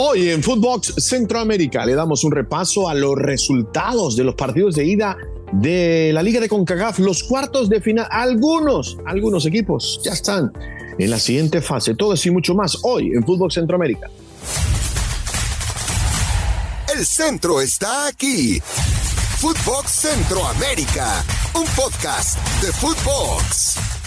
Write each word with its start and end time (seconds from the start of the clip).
Hoy 0.00 0.28
en 0.28 0.44
Footbox 0.44 0.94
Centroamérica 0.98 1.84
le 1.84 1.96
damos 1.96 2.22
un 2.22 2.30
repaso 2.30 2.88
a 2.88 2.94
los 2.94 3.16
resultados 3.16 4.14
de 4.14 4.22
los 4.22 4.36
partidos 4.36 4.76
de 4.76 4.84
ida 4.84 5.16
de 5.50 6.12
la 6.14 6.22
Liga 6.22 6.40
de 6.40 6.48
CONCACAF, 6.48 7.00
los 7.00 7.24
cuartos 7.24 7.68
de 7.68 7.80
final. 7.80 8.06
Algunos, 8.08 8.96
algunos 9.06 9.44
equipos 9.44 10.00
ya 10.04 10.12
están 10.12 10.52
en 11.00 11.10
la 11.10 11.18
siguiente 11.18 11.60
fase. 11.60 11.96
Todo 11.96 12.14
y 12.24 12.30
mucho 12.30 12.54
más 12.54 12.78
hoy 12.84 13.08
en 13.08 13.24
Footbox 13.24 13.54
Centroamérica. 13.54 14.08
El 16.94 17.04
centro 17.04 17.60
está 17.60 18.06
aquí. 18.06 18.62
Footbox 19.38 19.90
Centroamérica, 19.90 21.24
un 21.56 21.64
podcast 21.74 22.38
de 22.62 22.70
Footbox. 22.70 23.97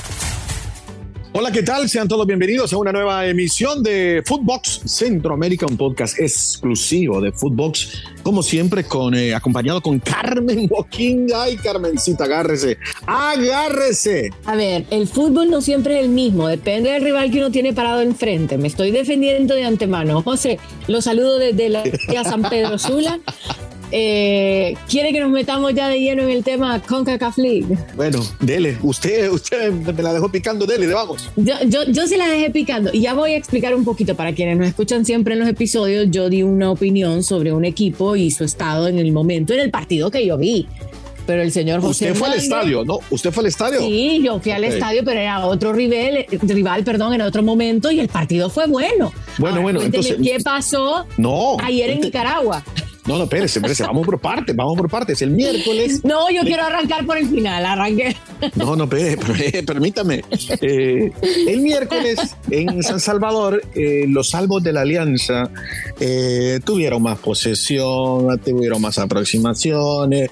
Hola, 1.33 1.49
¿qué 1.49 1.63
tal? 1.63 1.87
Sean 1.87 2.09
todos 2.09 2.27
bienvenidos 2.27 2.73
a 2.73 2.77
una 2.77 2.91
nueva 2.91 3.25
emisión 3.25 3.81
de 3.81 4.21
Footbox 4.25 4.81
Centroamérica, 4.85 5.65
un 5.65 5.77
podcast 5.77 6.19
exclusivo 6.19 7.21
de 7.21 7.31
Footbox, 7.31 8.03
como 8.21 8.43
siempre, 8.43 8.83
con 8.83 9.15
eh, 9.15 9.33
acompañado 9.33 9.79
con 9.79 9.99
Carmen 9.99 10.67
Joaquín. 10.67 11.27
Ay, 11.33 11.55
Carmencita, 11.55 12.25
agárrese, 12.25 12.77
agárrese. 13.05 14.31
A 14.45 14.57
ver, 14.57 14.83
el 14.89 15.07
fútbol 15.07 15.49
no 15.49 15.61
siempre 15.61 15.99
es 15.99 16.03
el 16.03 16.09
mismo, 16.09 16.49
depende 16.49 16.89
del 16.91 17.01
rival 17.01 17.31
que 17.31 17.37
uno 17.37 17.49
tiene 17.49 17.71
parado 17.71 18.01
enfrente. 18.01 18.57
Me 18.57 18.67
estoy 18.67 18.91
defendiendo 18.91 19.55
de 19.55 19.63
antemano. 19.63 20.21
José, 20.23 20.59
los 20.89 21.05
saludo 21.05 21.39
desde 21.39 21.69
la 21.69 21.83
San 22.25 22.41
Pedro 22.41 22.77
Sula. 22.77 23.21
Eh, 23.91 24.75
¿Quiere 24.89 25.11
que 25.11 25.19
nos 25.19 25.29
metamos 25.29 25.73
ya 25.73 25.89
de 25.89 25.99
lleno 25.99 26.23
en 26.23 26.29
el 26.29 26.43
tema 26.43 26.81
CONCACAF 26.81 27.37
League? 27.37 27.77
Bueno, 27.95 28.21
dele. 28.39 28.77
Usted, 28.81 29.29
usted 29.29 29.71
me 29.71 30.03
la 30.03 30.13
dejó 30.13 30.29
picando, 30.29 30.65
dele, 30.65 30.87
vamos. 30.87 31.29
Yo, 31.35 31.55
yo, 31.67 31.83
yo 31.85 32.07
se 32.07 32.17
la 32.17 32.27
dejé 32.27 32.49
picando 32.51 32.91
y 32.93 33.01
ya 33.01 33.13
voy 33.13 33.33
a 33.33 33.37
explicar 33.37 33.75
un 33.75 33.83
poquito 33.83 34.15
para 34.15 34.33
quienes 34.33 34.57
nos 34.57 34.67
escuchan 34.67 35.05
siempre 35.05 35.33
en 35.33 35.41
los 35.41 35.49
episodios. 35.49 36.07
Yo 36.09 36.29
di 36.29 36.43
una 36.43 36.71
opinión 36.71 37.23
sobre 37.23 37.51
un 37.51 37.65
equipo 37.65 38.15
y 38.15 38.31
su 38.31 38.43
estado 38.43 38.87
en 38.87 38.97
el 38.99 39.11
momento, 39.11 39.53
en 39.53 39.59
el 39.59 39.71
partido 39.71 40.09
que 40.09 40.25
yo 40.25 40.37
vi 40.37 40.67
pero 41.25 41.43
el 41.43 41.51
señor 41.51 41.81
José. 41.81 42.11
Usted 42.11 42.19
fue 42.19 42.27
al 42.27 42.33
estadio, 42.35 42.83
¿no? 42.83 42.99
¿Usted 43.09 43.31
fue 43.31 43.43
al 43.43 43.47
estadio? 43.47 43.79
Sí, 43.79 44.21
yo 44.23 44.39
fui 44.39 44.51
al 44.51 44.63
estadio, 44.63 45.01
pero 45.05 45.19
era 45.19 45.45
otro 45.45 45.71
rival, 45.71 46.25
rival, 46.41 46.83
perdón, 46.83 47.13
en 47.13 47.21
otro 47.21 47.43
momento 47.43 47.91
y 47.91 47.99
el 47.99 48.07
partido 48.07 48.49
fue 48.49 48.67
bueno. 48.67 49.13
Bueno, 49.37 49.61
bueno, 49.61 49.81
entonces. 49.81 50.17
¿Qué 50.21 50.39
pasó 50.43 51.05
no, 51.17 51.57
ayer 51.63 51.91
en 51.91 52.01
Nicaragua? 52.01 52.63
No, 53.05 53.17
no, 53.17 53.23
espérese, 53.23 53.59
espérese, 53.59 53.83
vamos 53.83 54.05
por 54.05 54.19
partes, 54.19 54.55
vamos 54.55 54.77
por 54.77 54.89
partes. 54.89 55.21
El 55.21 55.31
miércoles. 55.31 56.03
No, 56.03 56.29
yo 56.29 56.41
quiero 56.43 56.63
arrancar 56.63 57.05
por 57.05 57.17
el 57.17 57.27
final, 57.27 57.65
arranqué. 57.65 58.15
No, 58.55 58.75
no, 58.75 58.83
espérese, 58.83 59.63
permítame. 59.63 60.23
Eh, 60.61 61.11
el 61.47 61.61
miércoles 61.61 62.35
en 62.49 62.83
San 62.83 62.99
Salvador, 62.99 63.63
eh, 63.73 64.05
los 64.07 64.29
salvos 64.29 64.61
de 64.63 64.73
la 64.73 64.81
Alianza 64.81 65.49
eh, 65.99 66.59
tuvieron 66.63 67.01
más 67.01 67.17
posesión, 67.19 68.39
tuvieron 68.39 68.81
más 68.81 68.99
aproximaciones, 68.99 70.29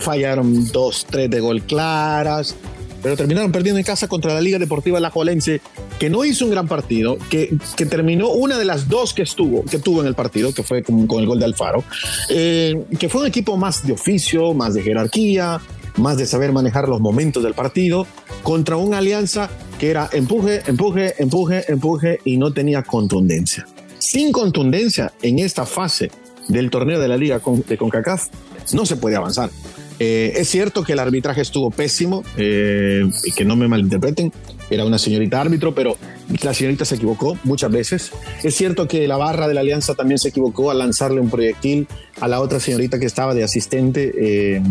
fallaron 0.00 0.70
dos, 0.70 1.06
tres 1.08 1.30
de 1.30 1.40
gol 1.40 1.62
claras 1.62 2.54
pero 3.02 3.16
terminaron 3.16 3.52
perdiendo 3.52 3.78
en 3.78 3.84
casa 3.84 4.08
contra 4.08 4.34
la 4.34 4.40
Liga 4.40 4.58
Deportiva 4.58 5.00
La 5.00 5.10
Jolense, 5.10 5.60
que 5.98 6.08
no 6.08 6.24
hizo 6.24 6.44
un 6.44 6.50
gran 6.50 6.68
partido, 6.68 7.18
que, 7.30 7.56
que, 7.76 7.86
terminó 7.86 8.28
una 8.28 8.58
de 8.58 8.64
las 8.64 8.88
dos 8.88 9.12
que 9.12 9.22
estuvo, 9.22 9.64
que 9.64 9.78
tuvo 9.78 10.00
en 10.00 10.06
el 10.06 10.14
partido, 10.14 10.54
que 10.54 10.62
fue 10.62 10.82
con, 10.82 11.08
el 11.10 11.26
gol 11.26 11.38
de 11.38 11.44
Alfaro, 11.44 11.84
eh, 12.28 12.84
que 12.98 13.08
fue 13.08 13.22
un 13.22 13.26
equipo 13.26 13.56
más 13.56 13.86
de 13.86 13.92
oficio, 13.92 14.54
más 14.54 14.74
de 14.74 14.82
jerarquía, 14.82 15.60
más 15.96 16.16
de 16.16 16.26
saber 16.26 16.52
manejar 16.52 16.88
los 16.88 17.00
momentos 17.00 17.42
del 17.42 17.54
partido, 17.54 18.06
contra 18.42 18.76
una 18.76 18.98
alianza 18.98 19.50
que 19.78 19.90
era 19.90 20.08
empuje, 20.12 20.62
empuje, 20.66 21.14
empuje, 21.18 21.64
empuje 21.68 22.18
y 22.24 22.36
no 22.36 22.52
tenía 22.52 22.82
contundencia. 22.82 23.66
Sin 23.98 24.32
contundencia 24.32 25.12
en 25.22 25.38
esta 25.38 25.66
fase 25.66 26.10
del 26.48 26.70
torneo 26.70 26.98
de 27.00 27.08
la 27.08 27.16
Liga 27.16 27.40
de 27.68 27.76
CONCACAF, 27.76 28.28
no 28.72 28.86
se 28.86 28.96
puede 28.96 29.16
avanzar. 29.16 29.50
Eh, 29.98 30.32
es 30.36 30.48
cierto 30.48 30.82
que 30.82 30.94
el 30.94 30.98
arbitraje 30.98 31.40
estuvo 31.40 31.70
pésimo 31.70 32.24
eh, 32.36 33.02
y 33.24 33.32
que 33.32 33.44
no 33.44 33.56
me 33.56 33.68
malinterpreten, 33.68 34.32
era 34.70 34.84
una 34.84 34.98
señorita 34.98 35.40
árbitro, 35.40 35.74
pero 35.74 35.96
la 36.42 36.54
señorita 36.54 36.84
se 36.84 36.94
equivocó 36.94 37.36
muchas 37.44 37.70
veces. 37.70 38.10
Es 38.42 38.54
cierto 38.54 38.88
que 38.88 39.06
la 39.06 39.16
barra 39.16 39.46
de 39.46 39.54
la 39.54 39.60
alianza 39.60 39.94
también 39.94 40.18
se 40.18 40.28
equivocó 40.28 40.70
al 40.70 40.78
lanzarle 40.78 41.20
un 41.20 41.28
proyectil 41.28 41.86
a 42.20 42.28
la 42.28 42.40
otra 42.40 42.58
señorita 42.58 42.98
que 42.98 43.06
estaba 43.06 43.34
de 43.34 43.44
asistente 43.44 44.12
eh, 44.16 44.62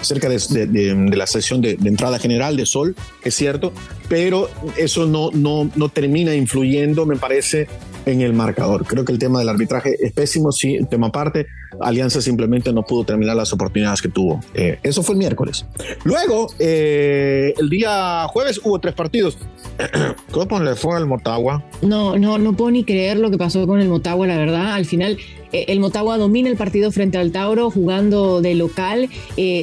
cerca 0.00 0.28
de, 0.28 1.16
la 1.16 1.26
sesión 1.26 1.60
de, 1.60 1.78
entrada 1.84 2.18
general 2.18 2.56
de 2.56 2.66
Sol, 2.66 2.96
es 3.22 3.34
cierto, 3.34 3.72
pero 4.08 4.50
eso 4.76 5.06
no, 5.06 5.30
no, 5.32 5.70
no 5.76 5.88
termina 5.88 6.34
influyendo, 6.34 7.06
me 7.06 7.16
parece, 7.16 7.68
en 8.06 8.20
el 8.20 8.32
marcador. 8.32 8.84
Creo 8.86 9.04
que 9.04 9.12
el 9.12 9.18
tema 9.18 9.38
del 9.38 9.48
arbitraje 9.48 9.96
es 10.00 10.12
pésimo, 10.12 10.52
sí, 10.52 10.78
tema 10.88 11.08
aparte. 11.08 11.46
Alianza 11.80 12.20
simplemente 12.20 12.72
no 12.72 12.82
pudo 12.82 13.04
terminar 13.04 13.36
las 13.36 13.52
oportunidades 13.52 14.00
que 14.02 14.08
tuvo. 14.08 14.40
Eh, 14.54 14.78
eso 14.82 15.02
fue 15.02 15.14
el 15.14 15.18
miércoles. 15.18 15.66
Luego, 16.04 16.48
eh, 16.58 17.54
el 17.58 17.68
día 17.68 18.26
jueves 18.28 18.60
hubo 18.62 18.78
tres 18.78 18.94
partidos. 18.94 19.38
¿Cómo 20.30 20.60
le 20.60 20.74
fue 20.76 20.96
al 20.96 21.06
Motagua? 21.06 21.64
No, 21.82 22.16
no, 22.16 22.38
no 22.38 22.52
puedo 22.54 22.70
ni 22.70 22.84
creer 22.84 23.18
lo 23.18 23.30
que 23.30 23.38
pasó 23.38 23.66
con 23.66 23.80
el 23.80 23.88
Motagua, 23.88 24.26
la 24.26 24.36
verdad. 24.36 24.74
Al 24.74 24.84
final 24.84 25.18
eh, 25.52 25.66
el 25.68 25.80
Motagua 25.80 26.16
domina 26.16 26.48
el 26.48 26.56
partido 26.56 26.92
frente 26.92 27.18
al 27.18 27.32
Tauro 27.32 27.70
jugando 27.70 28.40
de 28.40 28.54
local, 28.54 29.08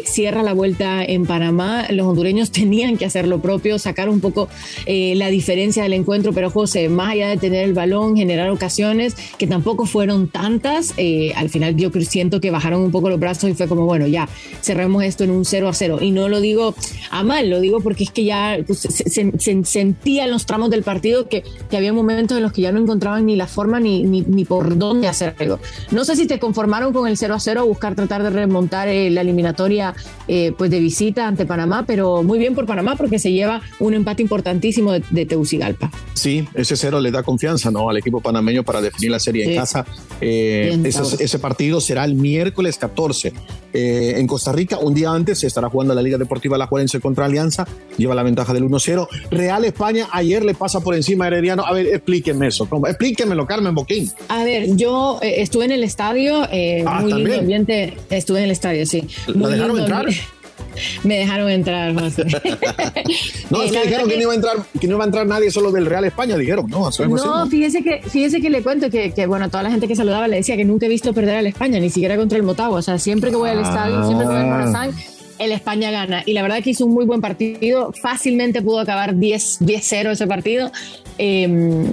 cierra 0.05 0.43
la 0.43 0.53
vuelta 0.53 1.03
en 1.03 1.25
Panamá. 1.25 1.85
Los 1.89 2.07
hondureños 2.07 2.51
tenían 2.51 2.97
que 2.97 3.05
hacer 3.05 3.27
lo 3.27 3.41
propio, 3.41 3.79
sacar 3.79 4.09
un 4.09 4.19
poco 4.19 4.49
la 4.85 5.27
diferencia 5.27 5.83
del 5.83 5.93
encuentro, 5.93 6.33
pero 6.33 6.49
José, 6.49 6.89
más 6.89 7.11
allá 7.11 7.29
de 7.29 7.37
tener 7.37 7.63
el 7.63 7.73
balón, 7.73 8.15
generar 8.15 8.30
ocasiones 8.51 9.15
que 9.37 9.47
tampoco 9.47 9.85
fueron 9.85 10.27
tantas, 10.27 10.93
al 11.35 11.49
final 11.49 11.75
yo 11.75 11.89
siento 12.01 12.41
que 12.41 12.51
bajaron 12.51 12.81
un 12.81 12.91
poco 12.91 13.09
los 13.09 13.19
brazos 13.19 13.49
y 13.49 13.53
fue 13.53 13.67
como, 13.67 13.85
bueno, 13.85 14.07
ya, 14.07 14.27
cerremos 14.61 15.03
esto 15.03 15.23
en 15.23 15.31
un 15.31 15.45
0 15.45 15.67
a 15.67 15.73
0. 15.73 15.99
Y 16.01 16.11
no 16.11 16.29
lo 16.29 16.41
digo 16.41 16.75
a 17.09 17.23
mal, 17.23 17.49
lo 17.49 17.59
digo 17.59 17.81
porque 17.81 18.03
es 18.03 18.11
que 18.11 18.23
ya 18.23 18.57
pues, 18.65 18.79
se, 18.79 19.31
sentía 19.63 20.25
en 20.25 20.31
los 20.31 20.45
tramos 20.45 20.69
del 20.69 20.83
partido 20.83 21.27
que, 21.27 21.43
que, 21.69 21.77
había 21.77 21.93
momentos 21.93 22.37
en 22.37 22.43
los 22.43 22.51
que 22.51 22.61
ya 22.61 22.71
no 22.71 22.79
encontraban 22.79 23.25
ni 23.25 23.35
la 23.35 23.47
forma 23.47 23.79
ni, 23.79 24.03
ni, 24.03 24.21
ni 24.21 24.45
por 24.45 24.77
dónde 24.77 25.07
hacer 25.07 25.35
algo. 25.39 25.59
No 25.91 26.05
sé 26.05 26.15
si 26.15 26.27
te 26.27 26.39
conformaron 26.39 26.93
con 26.93 27.07
el 27.07 27.17
0 27.17 27.33
a 27.33 27.39
0, 27.39 27.65
buscar 27.65 27.95
tratar 27.95 28.23
de 28.23 28.29
remontar 28.29 28.87
eh, 28.87 29.09
la 29.09 29.21
eliminatoria 29.21 29.93
eh, 30.27 30.53
pues 30.57 30.71
de 30.71 30.79
visita 30.79 31.27
ante 31.27 31.45
Panamá, 31.45 31.85
pero 31.85 32.23
muy 32.23 32.39
bien 32.39 32.55
por 32.55 32.65
Panamá 32.65 32.95
porque 32.95 33.19
se 33.19 33.31
lleva 33.31 33.61
un 33.79 33.93
empate 33.93 34.21
importantísimo 34.21 34.91
de, 34.91 35.03
de 35.09 35.25
Tegucigalpa. 35.25 35.91
Sí, 36.13 36.47
ese 36.53 36.75
cero 36.75 36.99
le 36.99 37.11
da 37.11 37.23
confianza 37.23 37.71
¿no? 37.71 37.89
al 37.89 37.97
equipo 37.97 38.20
panameño 38.21 38.63
para 38.63 38.81
definir 38.81 39.11
la 39.11 39.19
serie 39.19 39.51
en 39.51 39.55
casa. 39.55 39.85
Eh, 40.19 40.79
ese, 40.83 41.39
partido 41.39 41.81
será 41.81 42.05
el 42.05 42.15
miércoles 42.15 42.77
14 42.77 43.33
en 43.73 44.27
Costa 44.27 44.51
Rica. 44.51 44.77
Un 44.77 44.93
día 44.93 45.11
antes 45.11 45.39
se 45.39 45.47
estará 45.47 45.69
jugando 45.69 45.95
la 45.95 46.01
Liga 46.01 46.17
Deportiva 46.17 46.57
La 46.57 46.67
Juelense 46.67 46.99
contra 46.99 47.25
Alianza, 47.25 47.67
lleva 47.97 48.13
la 48.13 48.23
ventaja 48.23 48.53
del 48.53 48.63
1-0. 48.63 49.07
Real 49.31 49.65
España 49.65 50.07
ayer 50.11 50.43
le 50.43 50.53
pasa 50.53 50.81
por 50.81 50.95
encima 50.95 51.25
a 51.25 51.27
Herediano. 51.27 51.65
A 51.65 51.73
ver, 51.73 51.87
explíquenme 51.87 52.47
eso. 52.47 52.67
Explíquenmelo, 52.87 53.45
Carmen 53.45 53.73
Boquín. 53.73 54.11
A 54.27 54.43
ver, 54.43 54.75
yo 54.75 55.19
estuve 55.21 55.65
en 55.65 55.71
el 55.71 55.83
estadio, 55.83 56.47
eh, 56.51 56.83
ah, 56.85 57.01
muy 57.01 57.13
lindo 57.13 57.39
ambiente. 57.39 57.97
Estuve 58.09 58.39
en 58.39 58.45
el 58.45 58.51
estadio, 58.51 58.85
sí. 58.85 59.07
¿La 59.27 59.47
dejaron 59.47 59.79
entrar? 59.79 60.05
Me 61.03 61.17
dejaron 61.17 61.49
entrar. 61.49 61.93
no, 61.93 62.03
es 62.03 63.71
que 63.71 63.83
dijeron 63.83 64.09
que 64.09 64.15
no, 64.15 64.21
iba 64.23 64.31
a 64.31 64.35
entrar, 64.35 64.57
que 64.79 64.87
no 64.87 64.95
iba 64.95 65.03
a 65.03 65.07
entrar 65.07 65.27
nadie 65.27 65.51
solo 65.51 65.71
del 65.71 65.85
Real 65.85 66.05
España, 66.05 66.37
dijeron, 66.37 66.67
no, 66.69 66.89
no, 66.89 67.47
fíjese 67.47 67.83
que, 67.83 68.01
fíjese 68.01 68.41
que 68.41 68.49
le 68.49 68.61
cuento 68.63 68.89
que, 68.89 69.11
que, 69.11 69.25
bueno, 69.25 69.49
toda 69.49 69.63
la 69.63 69.71
gente 69.71 69.87
que 69.87 69.95
saludaba 69.95 70.27
le 70.27 70.37
decía 70.37 70.55
que 70.55 70.65
nunca 70.65 70.85
he 70.85 70.89
visto 70.89 71.13
perder 71.13 71.37
al 71.37 71.47
España, 71.47 71.79
ni 71.79 71.89
siquiera 71.89 72.17
contra 72.17 72.37
el 72.37 72.43
Motagua. 72.43 72.79
O 72.79 72.81
sea, 72.81 72.97
siempre 72.97 73.29
que 73.29 73.35
voy 73.35 73.49
al 73.49 73.59
estadio, 73.59 74.05
siempre 74.05 74.27
que 74.27 74.33
voy 74.33 74.41
al 74.41 74.47
Morazán, 74.47 74.91
el 75.39 75.51
España 75.51 75.91
gana. 75.91 76.23
Y 76.25 76.33
la 76.33 76.41
verdad 76.41 76.61
que 76.63 76.71
hizo 76.71 76.85
un 76.85 76.93
muy 76.93 77.05
buen 77.05 77.21
partido. 77.21 77.91
Fácilmente 78.01 78.61
pudo 78.61 78.79
acabar 78.79 79.15
10-0 79.15 80.11
ese 80.11 80.27
partido. 80.27 80.71
Eh, 81.17 81.85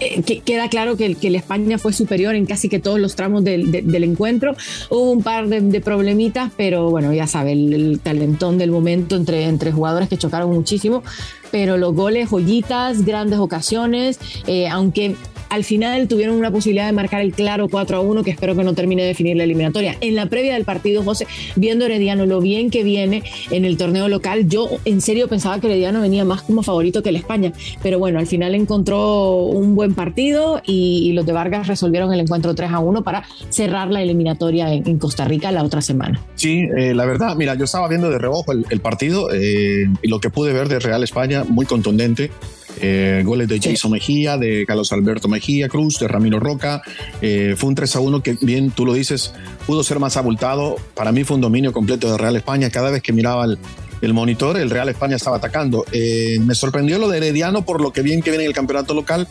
eh, 0.00 0.22
queda 0.44 0.68
claro 0.68 0.96
que, 0.96 1.14
que, 1.14 1.28
el 1.28 1.36
España 1.36 1.78
fue 1.78 1.92
superior 1.92 2.34
en 2.34 2.46
casi 2.46 2.68
que 2.68 2.78
todos 2.78 2.98
los 2.98 3.14
tramos 3.14 3.44
del, 3.44 3.70
del 3.70 4.04
encuentro. 4.04 4.54
Hubo 4.90 5.10
un 5.10 5.22
par 5.22 5.48
de, 5.48 5.80
problemitas, 5.80 6.52
pero 6.56 6.90
bueno, 6.90 7.12
ya 7.12 7.26
sabe, 7.26 7.52
el, 7.52 8.00
talentón 8.02 8.58
del 8.58 8.70
momento 8.70 9.16
entre, 9.16 9.44
entre 9.44 9.72
jugadores 9.72 10.08
que 10.08 10.16
chocaron 10.16 10.50
muchísimo. 10.52 11.02
Pero 11.50 11.76
los 11.76 11.94
goles, 11.94 12.30
joyitas, 12.30 13.04
grandes 13.04 13.38
ocasiones, 13.38 14.18
eh, 14.46 14.68
aunque 14.68 15.16
al 15.52 15.64
final 15.64 16.08
tuvieron 16.08 16.36
una 16.36 16.50
posibilidad 16.50 16.86
de 16.86 16.92
marcar 16.92 17.20
el 17.20 17.34
claro 17.34 17.68
4 17.68 17.98
a 17.98 18.00
1, 18.00 18.24
que 18.24 18.30
espero 18.30 18.56
que 18.56 18.64
no 18.64 18.72
termine 18.72 19.02
de 19.02 19.08
definir 19.08 19.36
la 19.36 19.44
eliminatoria. 19.44 19.98
En 20.00 20.14
la 20.14 20.24
previa 20.24 20.54
del 20.54 20.64
partido, 20.64 21.02
José, 21.02 21.26
viendo 21.56 21.84
Herediano 21.84 22.24
lo 22.24 22.40
bien 22.40 22.70
que 22.70 22.82
viene 22.82 23.22
en 23.50 23.66
el 23.66 23.76
torneo 23.76 24.08
local, 24.08 24.48
yo 24.48 24.70
en 24.86 25.02
serio 25.02 25.28
pensaba 25.28 25.60
que 25.60 25.66
Herediano 25.66 26.00
venía 26.00 26.24
más 26.24 26.40
como 26.40 26.62
favorito 26.62 27.02
que 27.02 27.10
el 27.10 27.16
España, 27.16 27.52
pero 27.82 27.98
bueno, 27.98 28.18
al 28.18 28.26
final 28.26 28.54
encontró 28.54 29.44
un 29.44 29.74
buen 29.74 29.94
partido 29.94 30.62
y, 30.66 31.12
los 31.12 31.26
de 31.26 31.32
Vargas 31.32 31.66
resolvieron 31.66 32.10
el 32.14 32.20
encuentro 32.20 32.54
3 32.54 32.70
a 32.70 32.78
1 32.78 33.04
para 33.04 33.22
cerrar 33.50 33.90
la 33.90 34.00
eliminatoria 34.00 34.72
en, 34.72 34.98
Costa 34.98 35.26
Rica 35.26 35.52
la 35.52 35.62
otra 35.64 35.82
semana. 35.82 36.18
Sí, 36.34 36.66
eh, 36.78 36.94
la 36.94 37.04
verdad, 37.04 37.36
mira, 37.36 37.56
yo 37.56 37.64
estaba 37.64 37.88
viendo 37.88 38.08
de 38.08 38.16
reojo 38.16 38.52
el, 38.52 38.80
partido 38.80 39.28
eh, 39.30 39.84
y 40.00 40.08
lo 40.08 40.18
que 40.18 40.30
pude 40.30 40.54
ver 40.54 40.68
de 40.68 40.78
Real 40.78 41.02
España, 41.02 41.44
muy 41.46 41.66
contundente. 41.66 42.30
Eh, 42.80 43.22
goles 43.24 43.48
de 43.48 43.60
Jason 43.60 43.90
Mejía, 43.92 44.36
de 44.36 44.64
Carlos 44.66 44.92
Alberto 44.92 45.28
Mejía 45.28 45.68
Cruz, 45.68 45.98
de 45.98 46.08
Ramiro 46.08 46.40
Roca. 46.40 46.82
Eh, 47.20 47.54
fue 47.56 47.68
un 47.68 47.74
3 47.74 47.96
a 47.96 48.00
1 48.00 48.22
que, 48.22 48.36
bien 48.40 48.70
tú 48.70 48.86
lo 48.86 48.94
dices, 48.94 49.32
pudo 49.66 49.84
ser 49.84 49.98
más 49.98 50.16
abultado. 50.16 50.76
Para 50.94 51.12
mí 51.12 51.24
fue 51.24 51.36
un 51.36 51.40
dominio 51.40 51.72
completo 51.72 52.10
de 52.10 52.18
Real 52.18 52.36
España. 52.36 52.70
Cada 52.70 52.90
vez 52.90 53.02
que 53.02 53.12
miraba 53.12 53.44
el, 53.44 53.58
el 54.00 54.12
monitor, 54.14 54.56
el 54.58 54.68
Real 54.68 54.88
España 54.88 55.16
estaba 55.16 55.36
atacando. 55.36 55.84
Eh, 55.92 56.38
me 56.40 56.54
sorprendió 56.54 56.98
lo 56.98 57.08
de 57.08 57.18
Herediano 57.18 57.64
por 57.64 57.80
lo 57.80 57.92
que 57.92 58.02
bien 58.02 58.20
que 58.20 58.30
viene 58.30 58.44
en 58.44 58.50
el 58.50 58.54
campeonato 58.54 58.94
local 58.94 59.28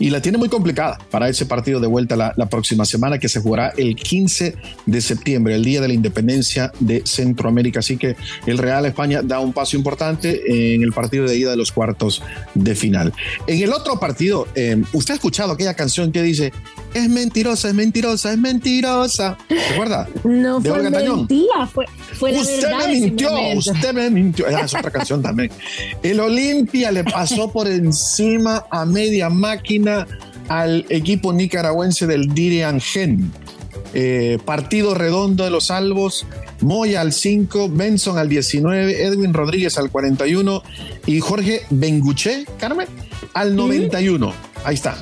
y 0.00 0.08
la 0.10 0.20
tiene 0.20 0.38
muy 0.38 0.48
complicada 0.48 0.98
para 1.10 1.28
ese 1.28 1.46
partido 1.46 1.78
de 1.78 1.86
vuelta 1.86 2.16
la, 2.16 2.46
próxima 2.46 2.84
semana 2.84 3.18
que 3.18 3.28
se 3.28 3.40
jugará 3.40 3.72
el 3.76 3.94
15 3.94 4.56
de 4.86 5.00
septiembre, 5.00 5.54
el 5.54 5.62
día 5.62 5.80
de 5.80 5.88
la 5.88 5.94
independencia 5.94 6.72
de 6.80 7.02
Centroamérica. 7.04 7.78
Así 7.78 7.96
que 7.96 8.16
el 8.46 8.58
Real 8.58 8.86
España 8.86 9.20
da 9.22 9.38
un 9.38 9.52
paso 9.52 9.76
importante 9.76 10.74
en 10.74 10.82
el 10.82 10.92
partido 10.92 11.26
de 11.26 11.36
ida 11.36 11.50
de 11.50 11.56
los 11.56 11.70
cuartos 11.70 12.22
de 12.54 12.74
final. 12.74 13.12
En 13.46 13.62
el 13.62 13.72
otro 13.72 14.00
partido, 14.00 14.48
eh, 14.54 14.82
usted 14.92 15.12
ha 15.12 15.16
escuchado 15.16 15.52
aquella 15.52 15.74
canción 15.74 16.10
que 16.10 16.22
dice, 16.22 16.52
es 16.94 17.08
mentirosa, 17.08 17.68
es 17.68 17.74
mentirosa, 17.74 18.32
es 18.32 18.38
mentirosa. 18.38 19.38
¿Recuerda? 19.70 20.08
No 20.24 20.60
de 20.60 20.70
fue 20.70 20.78
Olga 20.78 20.90
mentira, 20.90 21.66
fue, 21.66 21.86
fue 22.14 22.32
la 22.32 22.40
usted 22.40 22.62
verdad. 22.62 22.86
me 22.86 23.00
mintió, 23.00 23.30
usted 23.56 23.92
me 23.92 24.10
mintió. 24.10 24.46
Ah, 24.48 24.62
es 24.64 24.74
otra 24.74 24.90
canción 24.90 25.22
también. 25.22 25.50
El 26.02 26.20
Olimpia 26.20 26.90
le 26.90 27.04
pasó 27.04 27.50
por 27.52 27.68
encima 27.68 28.64
a 28.70 28.84
media 28.84 29.30
máquina 29.30 30.06
al 30.48 30.84
equipo 30.88 31.32
nicaragüense 31.32 32.06
del 32.06 32.34
Dirian 32.34 32.80
Gen. 32.80 33.32
Eh, 33.92 34.38
partido 34.44 34.94
redondo 34.94 35.42
de 35.44 35.50
los 35.50 35.66
salvos, 35.66 36.26
Moya 36.60 37.00
al 37.00 37.12
5, 37.12 37.68
Benson 37.70 38.18
al 38.18 38.28
19, 38.28 39.04
Edwin 39.04 39.34
Rodríguez 39.34 39.78
al 39.78 39.90
41 39.90 40.62
y 41.06 41.18
Jorge 41.20 41.62
Benguché, 41.70 42.46
Carmen, 42.58 42.86
al 43.34 43.56
91. 43.56 44.28
¿Mm? 44.28 44.32
Ahí 44.64 44.74
está. 44.74 44.96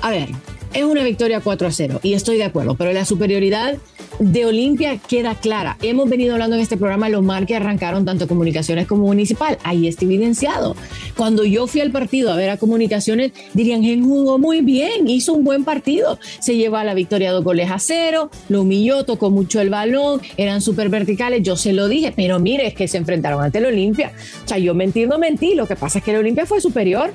A 0.00 0.10
ver, 0.10 0.28
es 0.74 0.84
una 0.84 1.02
victoria 1.04 1.40
4 1.40 1.68
a 1.68 1.70
0 1.70 2.00
y 2.02 2.14
estoy 2.14 2.36
de 2.36 2.44
acuerdo, 2.44 2.74
pero 2.74 2.92
la 2.92 3.04
superioridad 3.04 3.76
de 4.18 4.46
Olimpia 4.46 4.98
queda 4.98 5.34
clara. 5.34 5.76
Hemos 5.82 6.08
venido 6.08 6.34
hablando 6.34 6.56
en 6.56 6.62
este 6.62 6.76
programa 6.76 7.08
los 7.08 7.22
mar 7.22 7.46
que 7.46 7.56
arrancaron 7.56 8.04
tanto 8.04 8.28
comunicaciones 8.28 8.86
como 8.86 9.06
municipal. 9.06 9.58
Ahí 9.64 9.88
está 9.88 10.04
evidenciado. 10.04 10.76
Cuando 11.16 11.44
yo 11.44 11.66
fui 11.66 11.80
al 11.80 11.90
partido 11.90 12.32
a 12.32 12.36
ver 12.36 12.50
a 12.50 12.56
comunicaciones, 12.56 13.32
dirían, 13.54 13.82
jugó 14.04 14.38
muy 14.38 14.60
bien, 14.60 15.08
hizo 15.08 15.32
un 15.32 15.44
buen 15.44 15.64
partido. 15.64 16.18
Se 16.40 16.56
llevó 16.56 16.82
la 16.82 16.94
victoria 16.94 17.32
dos 17.32 17.44
goles 17.44 17.70
a 17.70 17.78
cero, 17.78 18.30
lo 18.48 18.62
humilló, 18.62 19.04
tocó 19.04 19.30
mucho 19.30 19.60
el 19.60 19.70
balón, 19.70 20.20
eran 20.36 20.60
súper 20.60 20.88
verticales. 20.88 21.42
Yo 21.42 21.56
se 21.56 21.72
lo 21.72 21.88
dije, 21.88 22.12
pero 22.14 22.38
mire, 22.40 22.66
es 22.66 22.74
que 22.74 22.88
se 22.88 22.98
enfrentaron 22.98 23.42
ante 23.42 23.58
el 23.58 23.66
Olimpia. 23.66 24.12
O 24.44 24.48
sea, 24.48 24.58
yo 24.58 24.74
mentí, 24.74 25.06
no 25.06 25.18
mentí. 25.18 25.54
Lo 25.54 25.66
que 25.66 25.76
pasa 25.76 25.98
es 25.98 26.04
que 26.04 26.10
el 26.10 26.18
Olimpia 26.18 26.46
fue 26.46 26.60
superior. 26.60 27.12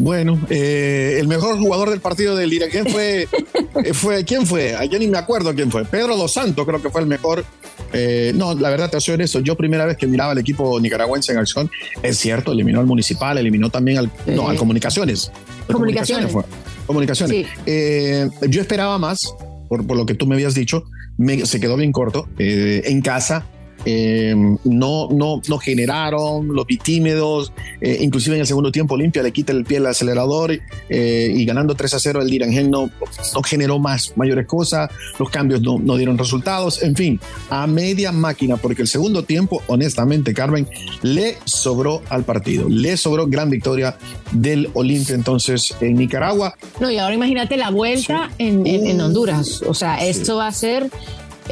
Bueno, 0.00 0.40
eh, 0.48 1.18
el 1.20 1.28
mejor 1.28 1.58
jugador 1.58 1.90
del 1.90 2.00
partido 2.00 2.34
del 2.34 2.50
Iraquén 2.50 2.86
fue, 2.86 3.28
fue, 3.92 4.24
¿quién 4.24 4.46
fue? 4.46 4.74
Yo 4.90 4.98
ni 4.98 5.06
me 5.06 5.18
acuerdo 5.18 5.54
quién 5.54 5.70
fue. 5.70 5.84
Pedro 5.84 6.16
Dos 6.16 6.32
Santos 6.32 6.66
creo 6.66 6.80
que 6.80 6.88
fue 6.88 7.02
el 7.02 7.06
mejor. 7.06 7.44
Eh, 7.92 8.32
no, 8.34 8.54
la 8.54 8.70
verdad 8.70 8.90
te 8.90 8.98
soy 8.98 9.20
eso. 9.20 9.40
Yo 9.40 9.56
primera 9.56 9.84
vez 9.84 9.98
que 9.98 10.06
miraba 10.06 10.32
al 10.32 10.38
equipo 10.38 10.80
nicaragüense 10.80 11.32
en 11.32 11.38
acción, 11.38 11.70
es 12.02 12.16
cierto, 12.16 12.52
eliminó 12.52 12.80
al 12.80 12.86
municipal, 12.86 13.36
eliminó 13.36 13.68
también 13.68 13.98
al, 13.98 14.06
sí. 14.24 14.30
no, 14.30 14.48
al 14.48 14.56
comunicaciones. 14.56 15.30
Comunicaciones. 15.66 16.32
Comunicaciones. 16.32 16.32
Fue, 16.32 16.86
comunicaciones. 16.86 17.36
Sí. 17.36 17.46
Eh, 17.66 18.30
yo 18.48 18.62
esperaba 18.62 18.96
más, 18.96 19.34
por, 19.68 19.86
por, 19.86 19.98
lo 19.98 20.06
que 20.06 20.14
tú 20.14 20.26
me 20.26 20.34
habías 20.34 20.54
dicho, 20.54 20.84
me, 21.18 21.44
se 21.44 21.60
quedó 21.60 21.76
bien 21.76 21.92
corto. 21.92 22.26
Eh, 22.38 22.84
en 22.86 23.02
casa, 23.02 23.44
eh, 23.84 24.34
no, 24.64 25.08
no, 25.10 25.40
no 25.48 25.58
generaron, 25.58 26.48
los 26.48 26.66
vi 26.66 26.76
tímidos, 26.76 27.52
eh, 27.80 27.98
inclusive 28.00 28.36
en 28.36 28.40
el 28.42 28.46
segundo 28.46 28.70
tiempo 28.70 28.94
Olimpia 28.94 29.22
le 29.22 29.32
quita 29.32 29.52
el 29.52 29.64
pie 29.64 29.78
al 29.78 29.86
acelerador 29.86 30.52
eh, 30.88 31.32
y 31.34 31.44
ganando 31.44 31.74
3 31.74 31.94
a 31.94 31.98
0 32.00 32.22
el 32.22 32.30
Dirangel 32.30 32.70
no, 32.70 32.90
no 33.34 33.42
generó 33.42 33.78
más 33.78 34.12
mayores 34.16 34.46
cosas, 34.46 34.90
los 35.18 35.30
cambios 35.30 35.62
no, 35.62 35.78
no, 35.78 35.96
dieron 35.96 36.18
resultados, 36.18 36.82
en 36.82 36.94
fin, 36.94 37.20
a 37.48 37.66
media 37.66 38.12
máquina, 38.12 38.56
porque 38.56 38.82
el 38.82 38.88
segundo 38.88 39.24
tiempo, 39.24 39.62
honestamente, 39.66 40.34
Carmen, 40.34 40.68
le 41.02 41.38
sobró 41.44 42.02
al 42.08 42.24
partido, 42.24 42.68
le 42.68 42.96
sobró 42.96 43.26
gran 43.26 43.50
victoria 43.50 43.96
del 44.32 44.70
Olimpia 44.74 45.14
entonces 45.14 45.74
en 45.80 45.94
Nicaragua. 45.94 46.54
No, 46.80 46.90
y 46.90 46.98
ahora 46.98 47.14
imagínate 47.14 47.56
la 47.56 47.70
vuelta 47.70 48.28
sí. 48.36 48.44
en, 48.46 48.66
en, 48.66 48.86
en, 48.86 49.00
Honduras, 49.00 49.62
o 49.62 49.74
sea, 49.74 50.04
esto 50.04 50.36
va 50.36 50.48
a 50.48 50.52
ser 50.52 50.90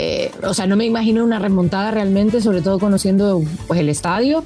eh, 0.00 0.30
o 0.44 0.54
sea, 0.54 0.68
no 0.68 0.76
me 0.76 0.84
imagino 0.84 1.24
una 1.24 1.40
remontada 1.40 1.90
realmente, 1.90 2.40
sobre 2.40 2.62
todo 2.62 2.78
conociendo 2.78 3.42
pues, 3.66 3.80
el 3.80 3.88
estadio 3.88 4.44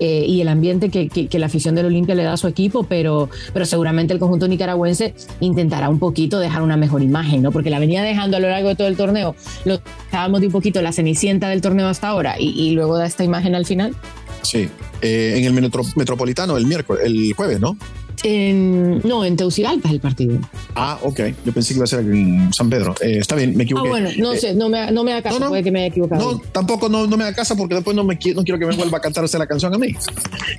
eh, 0.00 0.24
y 0.26 0.40
el 0.40 0.48
ambiente 0.48 0.88
que, 0.88 1.28
la 1.38 1.44
afición 1.44 1.74
del 1.74 1.84
Olimpia 1.84 2.14
le 2.14 2.22
da 2.22 2.32
a 2.32 2.36
su 2.38 2.48
equipo, 2.48 2.84
pero, 2.84 3.28
pero 3.52 3.66
seguramente 3.66 4.14
el 4.14 4.18
conjunto 4.18 4.48
nicaragüense 4.48 5.14
intentará 5.40 5.90
un 5.90 5.98
poquito 5.98 6.38
dejar 6.38 6.62
una 6.62 6.78
mejor 6.78 7.02
imagen, 7.02 7.42
¿no? 7.42 7.52
Porque 7.52 7.68
la 7.68 7.78
venía 7.78 8.02
dejando 8.02 8.38
a 8.38 8.40
lo 8.40 8.48
largo 8.48 8.70
de 8.70 8.76
todo 8.76 8.88
el 8.88 8.96
torneo, 8.96 9.36
lo 9.66 9.78
dejábamos 10.06 10.40
de 10.40 10.46
un 10.46 10.52
poquito 10.54 10.80
la 10.80 10.92
cenicienta 10.92 11.50
del 11.50 11.60
torneo 11.60 11.88
hasta 11.88 12.08
ahora 12.08 12.36
y, 12.38 12.70
luego 12.70 12.96
da 12.96 13.04
esta 13.04 13.24
imagen 13.24 13.54
al 13.54 13.66
final. 13.66 13.94
Sí, 14.40 14.70
eh, 15.02 15.34
en 15.36 15.44
el 15.44 15.52
metro, 15.52 15.82
Metropolitano 15.96 16.56
el 16.56 16.64
miércoles, 16.64 17.04
el 17.04 17.34
jueves, 17.34 17.60
¿no? 17.60 17.76
En, 18.24 19.00
no, 19.06 19.22
en 19.22 19.36
Tegucigalpa 19.36 19.88
es 19.88 19.94
el 19.94 20.00
partido. 20.00 20.38
Ah, 20.74 20.98
ok. 21.02 21.20
Yo 21.44 21.52
pensé 21.52 21.74
que 21.74 21.76
iba 21.76 21.84
a 21.84 21.86
ser 21.86 22.00
en 22.00 22.52
San 22.54 22.70
Pedro. 22.70 22.94
Eh, 23.02 23.18
está 23.18 23.36
bien, 23.36 23.54
me 23.54 23.64
equivoqué. 23.64 23.86
Ah, 23.86 23.90
bueno, 23.90 24.10
no 24.16 24.32
eh, 24.32 24.38
sé, 24.38 24.54
no 24.54 24.70
me, 24.70 24.90
no 24.90 25.04
me 25.04 25.12
da 25.12 25.22
caso, 25.22 25.38
no, 25.38 25.44
no, 25.44 25.50
puede 25.50 25.62
que 25.62 25.70
me 25.70 25.80
haya 25.80 25.88
equivocado. 25.88 26.32
No, 26.32 26.38
tampoco 26.50 26.88
no, 26.88 27.06
no 27.06 27.16
me 27.18 27.24
da 27.24 27.34
caso 27.34 27.54
porque 27.54 27.74
después 27.74 27.94
no, 27.94 28.02
me, 28.02 28.14
no 28.14 28.42
quiero 28.42 28.58
que 28.58 28.66
me 28.66 28.74
vuelva 28.74 28.98
a 28.98 29.00
cantar 29.02 29.24
la 29.38 29.46
canción 29.46 29.74
a 29.74 29.78
mí. 29.78 29.94